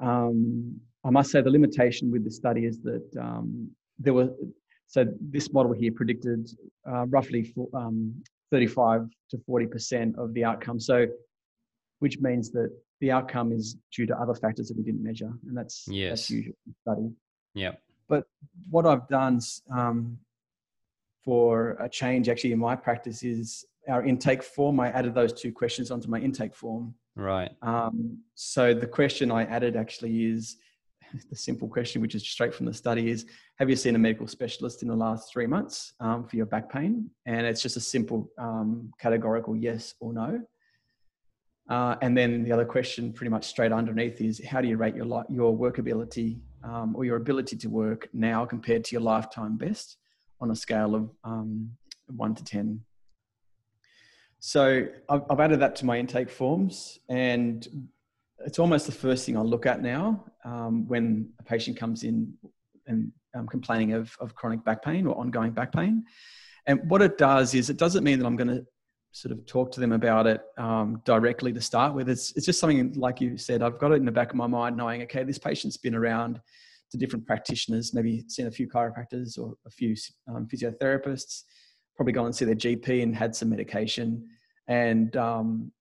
Um, 0.00 0.80
I 1.04 1.10
must 1.10 1.30
say 1.30 1.40
the 1.40 1.50
limitation 1.50 2.10
with 2.10 2.24
the 2.24 2.30
study 2.30 2.64
is 2.64 2.80
that 2.82 3.08
um, 3.20 3.70
there 4.00 4.14
were 4.14 4.30
so 4.86 5.06
this 5.20 5.52
model 5.52 5.72
here 5.72 5.92
predicted 5.92 6.50
uh, 6.90 7.06
roughly 7.06 7.44
for, 7.44 7.68
um, 7.74 8.12
35 8.50 9.06
to 9.30 9.38
40 9.46 9.66
percent 9.66 10.18
of 10.18 10.34
the 10.34 10.44
outcome. 10.44 10.80
So, 10.80 11.06
which 12.00 12.18
means 12.18 12.50
that 12.52 12.70
the 13.00 13.12
outcome 13.12 13.52
is 13.52 13.76
due 13.94 14.06
to 14.06 14.16
other 14.18 14.34
factors 14.34 14.68
that 14.68 14.76
we 14.76 14.82
didn't 14.82 15.02
measure, 15.02 15.32
and 15.46 15.56
that's 15.56 15.84
yes. 15.86 16.10
that's 16.10 16.30
usual 16.30 16.54
study. 16.82 17.10
Yeah. 17.54 17.72
But 18.08 18.24
what 18.68 18.86
I've 18.86 19.06
done 19.08 19.40
um, 19.72 20.18
for 21.24 21.76
a 21.80 21.88
change 21.88 22.28
actually 22.28 22.52
in 22.52 22.58
my 22.58 22.74
practice 22.74 23.22
is 23.22 23.64
our 23.88 24.04
intake 24.04 24.42
form. 24.42 24.80
I 24.80 24.88
added 24.90 25.14
those 25.14 25.32
two 25.32 25.52
questions 25.52 25.90
onto 25.90 26.08
my 26.08 26.18
intake 26.18 26.54
form. 26.54 26.94
Right. 27.14 27.50
Um, 27.62 28.18
so 28.34 28.74
the 28.74 28.86
question 28.86 29.30
I 29.30 29.44
added 29.44 29.76
actually 29.76 30.24
is 30.24 30.56
the 31.28 31.36
simple 31.36 31.68
question, 31.68 32.00
which 32.00 32.14
is 32.14 32.26
straight 32.26 32.54
from 32.54 32.66
the 32.66 32.74
study, 32.74 33.10
is 33.10 33.26
Have 33.58 33.68
you 33.68 33.76
seen 33.76 33.94
a 33.94 33.98
medical 33.98 34.26
specialist 34.26 34.82
in 34.82 34.88
the 34.88 34.96
last 34.96 35.32
three 35.32 35.46
months 35.46 35.94
um, 36.00 36.26
for 36.26 36.36
your 36.36 36.46
back 36.46 36.70
pain? 36.70 37.10
And 37.26 37.46
it's 37.46 37.62
just 37.62 37.76
a 37.76 37.80
simple 37.80 38.30
um, 38.38 38.92
categorical 39.00 39.56
yes 39.56 39.94
or 40.00 40.12
no. 40.12 40.40
Uh, 41.68 41.96
and 42.02 42.16
then 42.16 42.42
the 42.42 42.52
other 42.52 42.64
question, 42.64 43.12
pretty 43.12 43.30
much 43.30 43.44
straight 43.44 43.72
underneath, 43.72 44.20
is 44.20 44.40
How 44.44 44.60
do 44.60 44.68
you 44.68 44.76
rate 44.76 44.94
your, 44.94 45.24
your 45.28 45.56
workability 45.56 46.40
um, 46.64 46.94
or 46.96 47.04
your 47.04 47.16
ability 47.16 47.56
to 47.56 47.68
work 47.68 48.08
now 48.12 48.44
compared 48.44 48.84
to 48.84 48.92
your 48.92 49.02
lifetime 49.02 49.56
best 49.56 49.96
on 50.40 50.50
a 50.50 50.56
scale 50.56 50.94
of 50.94 51.10
um, 51.24 51.70
1 52.08 52.34
to 52.36 52.44
10? 52.44 52.80
So 54.40 54.86
I've, 55.08 55.22
I've 55.28 55.40
added 55.40 55.60
that 55.60 55.76
to 55.76 55.86
my 55.86 55.98
intake 55.98 56.30
forms, 56.30 56.98
and 57.08 57.66
it's 58.46 58.58
almost 58.58 58.86
the 58.86 58.92
first 58.92 59.26
thing 59.26 59.36
I 59.36 59.40
look 59.40 59.66
at 59.66 59.82
now 59.82 60.24
um, 60.44 60.86
when 60.88 61.30
a 61.38 61.42
patient 61.42 61.76
comes 61.76 62.04
in 62.04 62.32
and 62.86 63.12
um, 63.34 63.46
complaining 63.46 63.92
of, 63.92 64.16
of 64.20 64.34
chronic 64.34 64.64
back 64.64 64.82
pain 64.82 65.06
or 65.06 65.16
ongoing 65.18 65.52
back 65.52 65.72
pain. 65.72 66.04
And 66.66 66.88
what 66.88 67.02
it 67.02 67.18
does 67.18 67.54
is 67.54 67.70
it 67.70 67.76
doesn't 67.76 68.04
mean 68.04 68.18
that 68.18 68.26
I'm 68.26 68.36
going 68.36 68.48
to 68.48 68.66
sort 69.12 69.32
of 69.32 69.44
talk 69.46 69.72
to 69.72 69.80
them 69.80 69.92
about 69.92 70.26
it 70.26 70.40
um, 70.56 71.02
directly 71.04 71.52
to 71.52 71.60
start 71.60 71.94
with. 71.94 72.08
It's, 72.08 72.36
it's 72.36 72.46
just 72.46 72.60
something, 72.60 72.92
like 72.94 73.20
you 73.20 73.36
said, 73.36 73.62
I've 73.62 73.78
got 73.78 73.92
it 73.92 73.96
in 73.96 74.04
the 74.04 74.12
back 74.12 74.30
of 74.30 74.36
my 74.36 74.46
mind 74.46 74.76
knowing, 74.76 75.02
okay, 75.02 75.24
this 75.24 75.38
patient's 75.38 75.76
been 75.76 75.94
around 75.94 76.40
to 76.90 76.98
different 76.98 77.26
practitioners, 77.26 77.94
maybe 77.94 78.24
seen 78.28 78.46
a 78.46 78.50
few 78.50 78.68
chiropractors 78.68 79.38
or 79.38 79.54
a 79.66 79.70
few 79.70 79.94
um, 80.28 80.46
physiotherapists, 80.46 81.42
probably 81.96 82.12
gone 82.12 82.26
and 82.26 82.34
see 82.34 82.44
their 82.44 82.54
GP 82.54 83.02
and 83.02 83.14
had 83.14 83.34
some 83.34 83.48
medication. 83.48 84.28
And 84.68 85.16
um, 85.16 85.72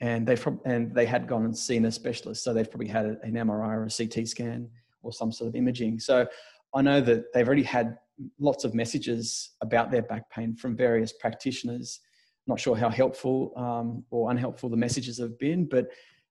and 0.00 0.26
they 0.26 0.36
and 0.64 0.94
they 0.94 1.06
had 1.06 1.28
gone 1.28 1.44
and 1.44 1.56
seen 1.56 1.84
a 1.84 1.90
specialist, 1.90 2.42
so 2.42 2.52
they've 2.52 2.70
probably 2.70 2.88
had 2.88 3.06
an 3.06 3.34
MRI 3.34 3.74
or 3.74 3.84
a 3.84 3.90
CT 3.90 4.26
scan 4.28 4.68
or 5.02 5.12
some 5.12 5.32
sort 5.32 5.48
of 5.48 5.54
imaging. 5.54 6.00
So 6.00 6.26
I 6.74 6.82
know 6.82 7.00
that 7.00 7.32
they've 7.32 7.46
already 7.46 7.62
had 7.62 7.96
lots 8.38 8.64
of 8.64 8.74
messages 8.74 9.50
about 9.60 9.90
their 9.90 10.02
back 10.02 10.30
pain 10.30 10.56
from 10.56 10.76
various 10.76 11.12
practitioners. 11.12 12.00
Not 12.46 12.60
sure 12.60 12.76
how 12.76 12.90
helpful 12.90 13.52
um, 13.56 14.04
or 14.10 14.30
unhelpful 14.30 14.68
the 14.68 14.76
messages 14.76 15.18
have 15.18 15.38
been, 15.38 15.66
but 15.66 15.88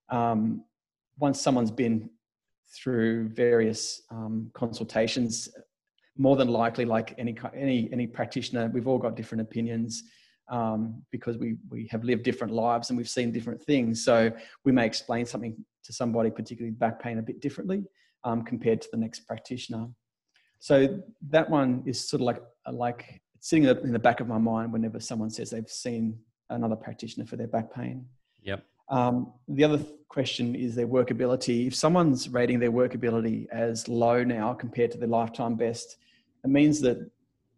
um, 0.09 0.63
once 1.17 1.41
someone's 1.41 1.71
been 1.71 2.09
through 2.75 3.29
various 3.29 4.01
um, 4.11 4.51
consultations, 4.53 5.49
more 6.17 6.35
than 6.35 6.47
likely, 6.47 6.85
like 6.85 7.15
any 7.17 7.35
any 7.55 7.89
any 7.91 8.07
practitioner, 8.07 8.69
we've 8.73 8.87
all 8.87 8.99
got 8.99 9.15
different 9.15 9.41
opinions 9.41 10.03
um, 10.49 11.01
because 11.11 11.37
we 11.37 11.55
we 11.69 11.87
have 11.91 12.03
lived 12.03 12.23
different 12.23 12.53
lives 12.53 12.89
and 12.89 12.97
we've 12.97 13.09
seen 13.09 13.31
different 13.31 13.61
things. 13.61 14.03
So 14.03 14.31
we 14.63 14.71
may 14.71 14.85
explain 14.85 15.25
something 15.25 15.55
to 15.83 15.93
somebody, 15.93 16.31
particularly 16.31 16.71
back 16.71 17.01
pain, 17.01 17.17
a 17.19 17.21
bit 17.21 17.41
differently 17.41 17.83
um, 18.23 18.43
compared 18.43 18.81
to 18.81 18.89
the 18.91 18.97
next 18.97 19.21
practitioner. 19.21 19.87
So 20.59 21.01
that 21.29 21.49
one 21.49 21.83
is 21.85 22.07
sort 22.07 22.21
of 22.21 22.25
like 22.25 22.41
like 22.71 23.21
sitting 23.39 23.65
in 23.65 23.91
the 23.91 23.99
back 23.99 24.21
of 24.21 24.27
my 24.27 24.37
mind 24.37 24.71
whenever 24.71 24.99
someone 24.99 25.29
says 25.29 25.49
they've 25.49 25.69
seen 25.69 26.17
another 26.49 26.75
practitioner 26.75 27.25
for 27.25 27.35
their 27.35 27.47
back 27.47 27.73
pain. 27.73 28.05
Yep. 28.43 28.63
Um, 28.89 29.33
the 29.47 29.63
other 29.63 29.79
question 30.07 30.55
is 30.55 30.75
their 30.75 30.87
workability. 30.87 31.67
If 31.67 31.75
someone's 31.75 32.29
rating 32.29 32.59
their 32.59 32.71
workability 32.71 33.47
as 33.49 33.87
low 33.87 34.23
now 34.23 34.53
compared 34.53 34.91
to 34.91 34.97
their 34.97 35.09
lifetime 35.09 35.55
best, 35.55 35.97
it 36.43 36.49
means 36.49 36.79
that 36.81 37.09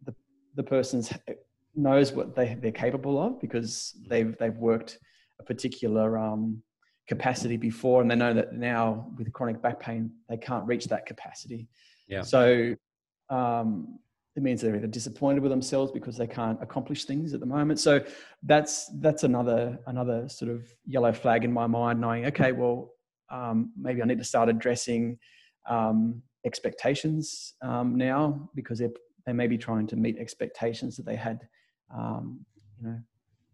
the, 0.04 0.14
the 0.54 0.62
person's 0.62 1.12
knows 1.76 2.12
what 2.12 2.34
they, 2.34 2.56
they're 2.60 2.72
capable 2.72 3.20
of 3.22 3.40
because 3.40 3.94
they've, 4.08 4.36
they've 4.38 4.56
worked 4.56 4.98
a 5.40 5.44
particular 5.44 6.18
um, 6.18 6.62
capacity 7.06 7.56
before 7.56 8.02
and 8.02 8.10
they 8.10 8.16
know 8.16 8.34
that 8.34 8.52
now 8.52 9.06
with 9.16 9.32
chronic 9.32 9.62
back 9.62 9.78
pain, 9.80 10.10
they 10.28 10.36
can't 10.36 10.66
reach 10.66 10.86
that 10.86 11.06
capacity. 11.06 11.68
Yeah. 12.08 12.22
So 12.22 12.74
um, 13.30 13.98
it 14.34 14.42
means 14.42 14.60
they're 14.60 14.76
either 14.76 14.86
disappointed 14.86 15.42
with 15.42 15.50
themselves 15.50 15.92
because 15.92 16.16
they 16.16 16.26
can't 16.26 16.60
accomplish 16.62 17.04
things 17.04 17.32
at 17.32 17.40
the 17.40 17.46
moment. 17.46 17.80
So 17.80 18.04
that's 18.42 18.90
that's 19.00 19.24
another 19.24 19.78
another 19.86 20.28
sort 20.28 20.50
of 20.50 20.66
yellow 20.84 21.12
flag 21.12 21.44
in 21.44 21.52
my 21.52 21.66
mind, 21.66 22.00
knowing 22.00 22.26
okay, 22.26 22.52
well 22.52 22.92
um, 23.30 23.72
maybe 23.80 24.02
I 24.02 24.04
need 24.04 24.18
to 24.18 24.24
start 24.24 24.48
addressing 24.48 25.18
um, 25.68 26.22
expectations 26.44 27.54
um, 27.62 27.96
now 27.96 28.48
because 28.54 28.78
they're 28.78 28.90
they 29.26 29.32
may 29.32 29.48
be 29.48 29.58
trying 29.58 29.86
to 29.88 29.96
meet 29.96 30.18
expectations 30.18 30.96
that 30.96 31.04
they 31.04 31.16
had 31.16 31.40
um, 31.94 32.44
you 32.80 32.88
know, 32.88 32.98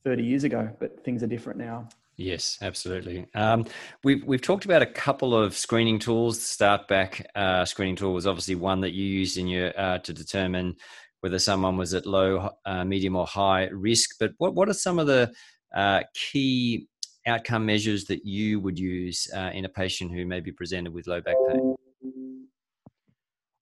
30 0.04 0.24
years 0.24 0.44
ago, 0.44 0.70
but 0.80 1.04
things 1.04 1.22
are 1.22 1.26
different 1.26 1.58
now. 1.58 1.88
Yes, 2.16 2.58
absolutely. 2.60 3.26
Um, 3.34 3.66
we've 4.04 4.22
we've 4.24 4.42
talked 4.42 4.64
about 4.64 4.82
a 4.82 4.86
couple 4.86 5.34
of 5.34 5.56
screening 5.56 5.98
tools. 5.98 6.38
Startback 6.38 7.24
uh, 7.34 7.64
screening 7.64 7.96
tool 7.96 8.12
was 8.12 8.26
obviously 8.26 8.54
one 8.54 8.80
that 8.82 8.92
you 8.92 9.04
used 9.04 9.38
in 9.38 9.48
your 9.48 9.72
uh, 9.78 9.98
to 9.98 10.12
determine 10.12 10.76
whether 11.20 11.38
someone 11.38 11.76
was 11.76 11.94
at 11.94 12.04
low, 12.04 12.50
uh, 12.66 12.84
medium, 12.84 13.16
or 13.16 13.26
high 13.26 13.68
risk. 13.72 14.16
But 14.20 14.32
what 14.38 14.54
what 14.54 14.68
are 14.68 14.74
some 14.74 14.98
of 14.98 15.06
the 15.06 15.32
uh, 15.74 16.02
key 16.14 16.86
outcome 17.26 17.64
measures 17.64 18.04
that 18.06 18.26
you 18.26 18.60
would 18.60 18.78
use 18.78 19.28
uh, 19.34 19.50
in 19.54 19.64
a 19.64 19.68
patient 19.68 20.12
who 20.12 20.26
may 20.26 20.40
be 20.40 20.52
presented 20.52 20.92
with 20.92 21.06
low 21.06 21.20
back 21.20 21.36
pain? 21.48 21.76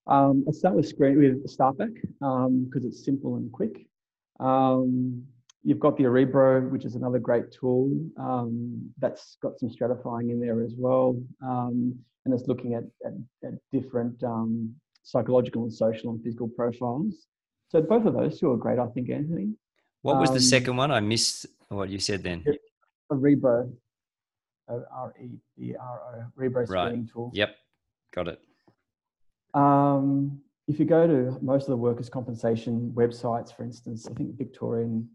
Um, 0.07 0.43
I'll 0.47 0.53
start 0.53 0.75
with 0.75 0.89
screen 0.89 1.19
with 1.19 1.57
Startback 1.57 1.95
because 1.95 2.45
um, 2.47 2.71
it's 2.75 3.05
simple 3.05 3.37
and 3.37 3.53
quick. 3.53 3.87
Um, 4.41 5.25
you've 5.63 5.79
got 5.79 5.97
the 5.97 6.05
Örebro, 6.05 6.71
which 6.71 6.85
is 6.85 6.95
another 6.95 7.19
great 7.19 7.53
tool. 7.53 7.91
Um, 8.19 8.91
that's 8.99 9.37
got 9.43 9.59
some 9.59 9.69
stratifying 9.69 10.31
in 10.31 10.41
there 10.41 10.63
as 10.63 10.75
well, 10.77 11.23
um, 11.43 11.99
and 12.25 12.35
it's 12.35 12.49
looking 12.49 12.75
at, 12.75 12.85
at, 13.05 13.13
at 13.45 13.55
different 13.71 14.23
um, 14.25 14.75
psychological 15.03 15.63
and 15.63 15.73
social 15.73 16.11
and 16.11 16.23
physical 16.23 16.49
profiles. 16.49 17.27
So 17.69 17.81
both 17.81 18.05
of 18.07 18.15
those 18.15 18.41
two 18.41 18.51
are 18.51 18.57
great, 18.57 18.79
I 18.79 18.87
think, 18.89 19.11
Anthony. 19.11 19.55
What 20.03 20.19
was 20.19 20.31
the 20.31 20.37
um, 20.37 20.41
second 20.43 20.77
one? 20.77 20.91
I 20.91 21.01
missed 21.01 21.47
what 21.69 21.91
you 21.91 21.99
said 21.99 22.23
then. 22.23 22.45
Örebro, 23.13 23.71
R 24.69 25.15
E 25.21 25.29
B 25.59 25.75
R 25.79 26.01
O, 26.17 26.41
Örebro 26.41 26.67
screening 26.67 27.01
right. 27.01 27.13
tool. 27.13 27.31
Yep, 27.35 27.57
got 28.15 28.29
it. 28.29 28.41
Um, 29.53 30.41
if 30.71 30.79
you 30.79 30.87
go 30.87 31.07
to 31.07 31.37
most 31.43 31.63
of 31.65 31.71
the 31.71 31.77
workers' 31.77 32.09
compensation 32.09 32.93
websites, 32.95 33.55
for 33.55 33.65
instance, 33.65 34.07
I 34.09 34.15
think 34.15 34.39
Victorian 34.39 35.09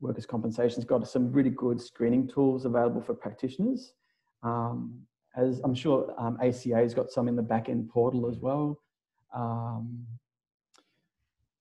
workers' 0.00 0.24
compensation's 0.24 0.84
got 0.84 1.06
some 1.08 1.32
really 1.32 1.50
good 1.50 1.80
screening 1.80 2.28
tools 2.28 2.64
available 2.64 3.02
for 3.02 3.14
practitioners. 3.14 3.92
Um, 4.44 5.00
as 5.36 5.60
I'm 5.64 5.74
sure 5.74 6.14
um, 6.16 6.38
ACA's 6.40 6.94
got 6.94 7.10
some 7.10 7.26
in 7.26 7.34
the 7.34 7.42
back 7.42 7.68
end 7.68 7.88
portal 7.88 8.28
as 8.30 8.38
well. 8.38 8.80
Um, 9.34 10.06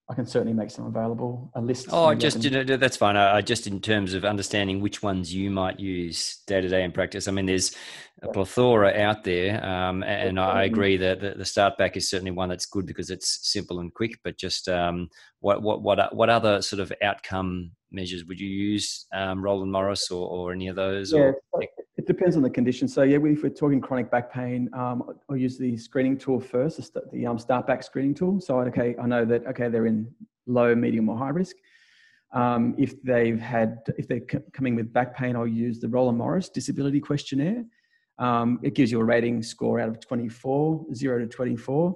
I 0.09 0.15
can 0.15 0.25
certainly 0.25 0.53
make 0.53 0.71
some 0.71 0.87
available. 0.87 1.51
A 1.53 1.61
list. 1.61 1.89
Oh, 1.91 2.15
just 2.15 2.43
you 2.43 2.49
know, 2.49 2.63
that's 2.63 2.97
fine. 2.97 3.15
I, 3.15 3.41
just 3.41 3.67
in 3.67 3.79
terms 3.79 4.15
of 4.15 4.25
understanding 4.25 4.81
which 4.81 5.03
ones 5.03 5.31
you 5.31 5.51
might 5.51 5.79
use 5.79 6.39
day 6.47 6.61
to 6.61 6.67
day 6.67 6.83
in 6.83 6.91
practice. 6.91 7.27
I 7.27 7.31
mean, 7.31 7.45
there's 7.45 7.75
a 8.23 8.27
plethora 8.29 8.91
out 8.99 9.23
there, 9.23 9.63
um, 9.63 10.01
and 10.01 10.39
I 10.39 10.63
agree 10.63 10.97
that 10.97 11.21
the, 11.21 11.35
the 11.37 11.45
start 11.45 11.77
back 11.77 11.95
is 11.95 12.09
certainly 12.09 12.31
one 12.31 12.49
that's 12.49 12.65
good 12.65 12.87
because 12.87 13.11
it's 13.11 13.47
simple 13.47 13.79
and 13.79 13.93
quick. 13.93 14.17
But 14.23 14.37
just 14.39 14.67
um, 14.67 15.09
what 15.41 15.61
what 15.61 15.83
what 15.83 16.15
what 16.15 16.29
other 16.29 16.63
sort 16.63 16.79
of 16.79 16.91
outcome 17.03 17.71
measures 17.91 18.25
would 18.25 18.39
you 18.39 18.49
use? 18.49 19.07
Um, 19.13 19.41
Roland 19.41 19.71
Morris 19.71 20.11
or, 20.11 20.27
or 20.27 20.51
any 20.51 20.67
of 20.67 20.75
those? 20.75 21.11
Yeah, 21.11 21.19
or? 21.19 21.41
it 21.97 22.07
depends 22.07 22.35
on 22.35 22.43
the 22.43 22.49
condition. 22.49 22.87
So 22.87 23.03
yeah, 23.03 23.17
if 23.21 23.43
we're 23.43 23.49
talking 23.49 23.81
chronic 23.81 24.09
back 24.09 24.31
pain, 24.31 24.69
um, 24.73 25.03
I'll 25.29 25.37
use 25.37 25.57
the 25.57 25.75
screening 25.77 26.17
tool 26.17 26.39
first, 26.39 26.95
the 27.11 27.25
um, 27.25 27.37
start 27.37 27.67
back 27.67 27.83
screening 27.83 28.13
tool. 28.13 28.39
So 28.39 28.59
okay, 28.59 28.95
I 29.01 29.05
know 29.05 29.25
that 29.25 29.45
okay 29.47 29.67
they're 29.67 29.87
in 29.87 30.09
low, 30.47 30.73
medium, 30.75 31.09
or 31.09 31.17
high 31.17 31.29
risk. 31.29 31.55
Um, 32.31 32.75
if 32.77 33.01
they've 33.03 33.39
had, 33.39 33.79
if 33.97 34.07
they're 34.07 34.21
c- 34.31 34.37
coming 34.53 34.75
with 34.75 34.93
back 34.93 35.15
pain, 35.15 35.35
I'll 35.35 35.47
use 35.47 35.79
the 35.79 35.89
Roland 35.89 36.17
Morris 36.17 36.47
Disability 36.49 36.99
Questionnaire. 36.99 37.65
Um, 38.19 38.59
it 38.63 38.75
gives 38.75 38.91
you 38.91 38.99
a 38.99 39.03
rating 39.03 39.41
score 39.41 39.79
out 39.79 39.89
of 39.89 39.99
24, 39.99 40.93
0 40.93 41.19
to 41.19 41.27
24. 41.27 41.95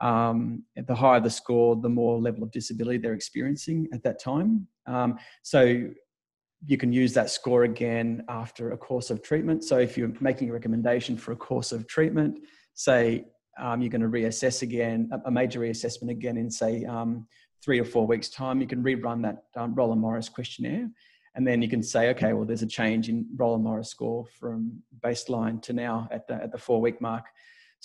Um, 0.00 0.64
the 0.76 0.94
higher 0.94 1.20
the 1.20 1.30
score, 1.30 1.76
the 1.76 1.88
more 1.88 2.20
level 2.20 2.42
of 2.42 2.50
disability 2.50 2.98
they're 2.98 3.14
experiencing 3.14 3.88
at 3.92 4.02
that 4.02 4.20
time. 4.20 4.66
Um, 4.86 5.18
so 5.42 5.88
you 6.66 6.76
can 6.76 6.92
use 6.92 7.12
that 7.14 7.30
score 7.30 7.64
again 7.64 8.24
after 8.28 8.72
a 8.72 8.76
course 8.76 9.10
of 9.10 9.22
treatment. 9.22 9.64
So 9.64 9.78
if 9.78 9.96
you're 9.96 10.12
making 10.20 10.50
a 10.50 10.52
recommendation 10.52 11.16
for 11.16 11.32
a 11.32 11.36
course 11.36 11.72
of 11.72 11.86
treatment, 11.86 12.38
say 12.74 13.26
um, 13.58 13.80
you're 13.82 13.90
going 13.90 14.00
to 14.00 14.08
reassess 14.08 14.62
again, 14.62 15.10
a 15.26 15.30
major 15.30 15.60
reassessment 15.60 16.10
again 16.10 16.36
in 16.36 16.50
say 16.50 16.84
um, 16.84 17.26
three 17.62 17.78
or 17.78 17.84
four 17.84 18.06
weeks' 18.06 18.28
time, 18.28 18.60
you 18.60 18.66
can 18.66 18.82
rerun 18.82 19.22
that 19.22 19.44
um, 19.56 19.74
Roland 19.74 20.00
Morris 20.00 20.28
questionnaire. 20.28 20.88
And 21.36 21.46
then 21.46 21.60
you 21.62 21.68
can 21.68 21.82
say, 21.82 22.10
okay, 22.10 22.32
well, 22.32 22.44
there's 22.44 22.62
a 22.62 22.66
change 22.66 23.08
in 23.08 23.26
Roland 23.36 23.64
Morris 23.64 23.90
score 23.90 24.24
from 24.38 24.82
baseline 25.00 25.60
to 25.62 25.72
now 25.72 26.08
at 26.12 26.26
the, 26.28 26.34
at 26.34 26.52
the 26.52 26.58
four 26.58 26.80
week 26.80 27.00
mark. 27.00 27.24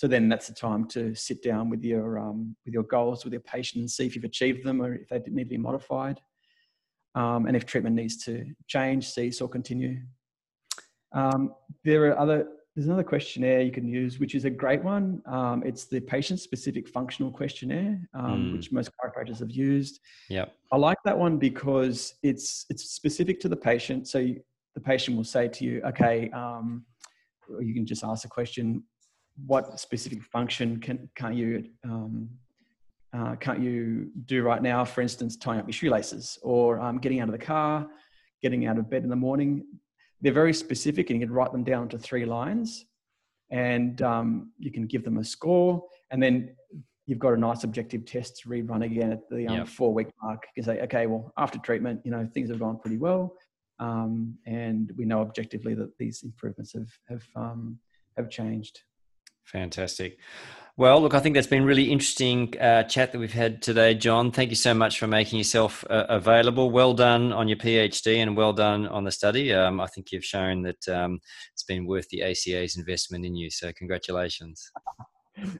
So 0.00 0.08
then 0.08 0.30
that's 0.30 0.48
the 0.48 0.54
time 0.54 0.86
to 0.88 1.14
sit 1.14 1.42
down 1.42 1.68
with 1.68 1.84
your, 1.84 2.18
um, 2.18 2.56
with 2.64 2.72
your 2.72 2.84
goals, 2.84 3.22
with 3.22 3.34
your 3.34 3.42
patient 3.42 3.80
and 3.80 3.90
see 3.90 4.06
if 4.06 4.14
you've 4.16 4.24
achieved 4.24 4.64
them 4.64 4.80
or 4.80 4.94
if 4.94 5.10
they 5.10 5.20
need 5.26 5.44
to 5.44 5.50
be 5.50 5.58
modified 5.58 6.22
um, 7.14 7.44
and 7.44 7.54
if 7.54 7.66
treatment 7.66 7.96
needs 7.96 8.16
to 8.24 8.46
change, 8.66 9.10
cease, 9.10 9.42
or 9.42 9.48
continue. 9.50 9.98
Um, 11.12 11.52
there 11.84 12.06
are 12.06 12.18
other. 12.18 12.48
There's 12.74 12.86
another 12.86 13.02
questionnaire 13.02 13.60
you 13.60 13.72
can 13.72 13.86
use, 13.86 14.18
which 14.18 14.34
is 14.34 14.46
a 14.46 14.50
great 14.50 14.82
one. 14.82 15.20
Um, 15.26 15.62
it's 15.66 15.84
the 15.84 16.00
patient-specific 16.00 16.88
functional 16.88 17.30
questionnaire, 17.30 18.00
mm. 18.16 18.52
which 18.52 18.72
most 18.72 18.92
chiropractors 18.96 19.40
have 19.40 19.50
used. 19.50 20.00
Yeah, 20.30 20.46
I 20.72 20.78
like 20.78 20.96
that 21.04 21.18
one 21.18 21.36
because 21.36 22.14
it's 22.22 22.64
it's 22.70 22.84
specific 22.84 23.38
to 23.40 23.50
the 23.50 23.56
patient. 23.56 24.08
So 24.08 24.18
you, 24.18 24.40
the 24.74 24.80
patient 24.80 25.18
will 25.18 25.24
say 25.24 25.46
to 25.48 25.62
you, 25.62 25.82
"Okay," 25.84 26.30
um, 26.30 26.86
you 27.60 27.74
can 27.74 27.84
just 27.84 28.02
ask 28.02 28.24
a 28.24 28.28
question: 28.28 28.82
"What 29.46 29.78
specific 29.80 30.22
function 30.22 30.80
can 30.80 31.08
can 31.14 31.34
you 31.34 31.70
um, 31.84 32.28
uh, 33.12 33.36
can't 33.36 33.60
you 33.60 34.10
do 34.26 34.42
right 34.42 34.62
now? 34.62 34.84
For 34.84 35.00
instance, 35.00 35.36
tying 35.36 35.60
up 35.60 35.66
your 35.66 35.72
shoelaces 35.72 36.38
or 36.42 36.80
um, 36.80 36.98
getting 36.98 37.20
out 37.20 37.28
of 37.28 37.32
the 37.32 37.44
car, 37.44 37.86
getting 38.42 38.66
out 38.66 38.78
of 38.78 38.88
bed 38.88 39.02
in 39.02 39.10
the 39.10 39.16
morning. 39.16 39.64
They're 40.20 40.32
very 40.32 40.52
specific, 40.52 41.10
and 41.10 41.20
you 41.20 41.26
can 41.26 41.34
write 41.34 41.52
them 41.52 41.64
down 41.64 41.88
to 41.88 41.98
three 41.98 42.26
lines, 42.26 42.84
and 43.50 44.00
um, 44.02 44.52
you 44.58 44.70
can 44.70 44.86
give 44.86 45.02
them 45.02 45.16
a 45.18 45.24
score, 45.24 45.82
and 46.10 46.22
then 46.22 46.54
you've 47.06 47.18
got 47.18 47.32
a 47.32 47.36
nice 47.36 47.64
objective 47.64 48.04
test 48.04 48.36
to 48.38 48.48
rerun 48.48 48.84
again 48.84 49.10
at 49.10 49.28
the 49.28 49.46
um, 49.48 49.56
yep. 49.58 49.68
four 49.68 49.92
week 49.92 50.06
mark. 50.22 50.46
You 50.54 50.62
can 50.62 50.72
say, 50.72 50.80
okay, 50.82 51.06
well, 51.06 51.32
after 51.36 51.58
treatment, 51.58 52.00
you 52.04 52.12
know, 52.12 52.28
things 52.32 52.50
have 52.50 52.60
gone 52.60 52.78
pretty 52.78 52.98
well. 52.98 53.34
Um, 53.80 54.36
and 54.46 54.92
we 54.96 55.06
know 55.06 55.20
objectively 55.20 55.74
that 55.74 55.96
these 55.98 56.22
improvements 56.22 56.72
have, 56.74 56.90
have, 57.08 57.24
um, 57.34 57.78
have 58.16 58.30
changed. 58.30 58.82
Fantastic. 59.52 60.18
Well, 60.76 61.02
look, 61.02 61.12
I 61.12 61.20
think 61.20 61.34
that's 61.34 61.46
been 61.46 61.64
really 61.64 61.90
interesting 61.90 62.58
uh, 62.58 62.84
chat 62.84 63.12
that 63.12 63.18
we've 63.18 63.32
had 63.32 63.60
today, 63.60 63.94
John. 63.94 64.30
Thank 64.30 64.50
you 64.50 64.56
so 64.56 64.72
much 64.72 64.98
for 64.98 65.06
making 65.06 65.36
yourself 65.38 65.84
uh, 65.90 66.06
available. 66.08 66.70
Well 66.70 66.94
done 66.94 67.32
on 67.32 67.48
your 67.48 67.58
PhD 67.58 68.16
and 68.16 68.36
well 68.36 68.52
done 68.52 68.86
on 68.86 69.04
the 69.04 69.10
study. 69.10 69.52
Um, 69.52 69.80
I 69.80 69.88
think 69.88 70.12
you've 70.12 70.24
shown 70.24 70.62
that 70.62 70.88
um, 70.88 71.20
it's 71.52 71.64
been 71.64 71.84
worth 71.84 72.08
the 72.08 72.22
ACA's 72.22 72.78
investment 72.78 73.26
in 73.26 73.34
you. 73.34 73.50
So, 73.50 73.72
congratulations. 73.72 74.70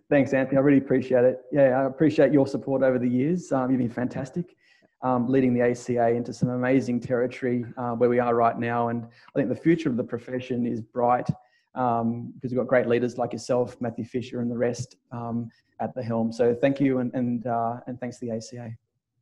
Thanks, 0.09 0.33
Anthony. 0.33 0.57
I 0.57 0.61
really 0.61 0.79
appreciate 0.79 1.25
it. 1.25 1.41
Yeah, 1.53 1.81
I 1.81 1.85
appreciate 1.85 2.33
your 2.33 2.47
support 2.47 2.83
over 2.83 2.99
the 2.99 3.09
years. 3.09 3.51
Um, 3.53 3.71
you've 3.71 3.81
been 3.81 3.91
fantastic. 3.91 4.57
Um, 5.03 5.29
leading 5.29 5.53
the 5.53 5.63
ACA 5.63 6.11
into 6.11 6.33
some 6.33 6.51
amazing 6.51 7.01
territory 7.01 7.65
uh, 7.77 7.93
where 7.93 8.09
we 8.11 8.19
are 8.19 8.35
right 8.35 8.59
now. 8.59 8.89
And 8.89 9.05
I 9.05 9.39
think 9.39 9.49
the 9.49 9.55
future 9.55 9.89
of 9.89 9.97
the 9.97 10.05
profession 10.05 10.67
is 10.67 10.81
bright 10.81 11.29
um, 11.75 12.33
because 12.35 12.51
we've 12.51 12.59
got 12.59 12.67
great 12.67 12.87
leaders 12.87 13.19
like 13.19 13.33
yourself, 13.33 13.81
Matthew 13.81 14.05
Fisher, 14.05 14.41
and 14.41 14.51
the 14.51 14.59
rest 14.59 14.97
um, 15.13 15.51
at 15.81 15.95
the 15.95 16.03
helm. 16.03 16.33
So 16.33 16.55
thank 16.55 16.81
you, 16.81 16.99
and 16.99 17.13
and 17.15 17.47
uh, 17.47 17.81
and 17.87 17.99
thanks 18.01 18.19
to 18.19 18.27
the 18.27 18.33
ACA. 18.33 18.73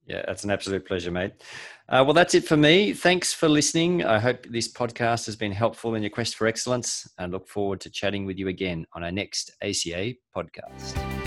Yeah, 0.06 0.22
that's 0.26 0.42
an 0.42 0.50
absolute 0.50 0.87
pleasure, 0.87 1.11
mate. 1.11 1.34
Uh, 1.87 2.02
well, 2.02 2.14
that's 2.14 2.34
it 2.34 2.44
for 2.44 2.56
me. 2.56 2.94
Thanks 2.94 3.34
for 3.34 3.46
listening. 3.46 4.04
I 4.04 4.18
hope 4.18 4.46
this 4.46 4.72
podcast 4.72 5.26
has 5.26 5.37
been 5.37 5.52
helpful 5.52 5.94
in 5.96 6.02
your 6.02 6.11
quest 6.11 6.34
for 6.37 6.46
excellence 6.46 7.06
and 7.18 7.30
look 7.30 7.46
forward 7.46 7.80
to 7.82 7.90
chatting 7.90 8.24
with 8.24 8.38
you 8.38 8.48
again 8.48 8.87
on 8.94 9.04
our 9.04 9.12
next 9.12 9.50
ACA 9.61 10.14
podcast. 10.34 11.17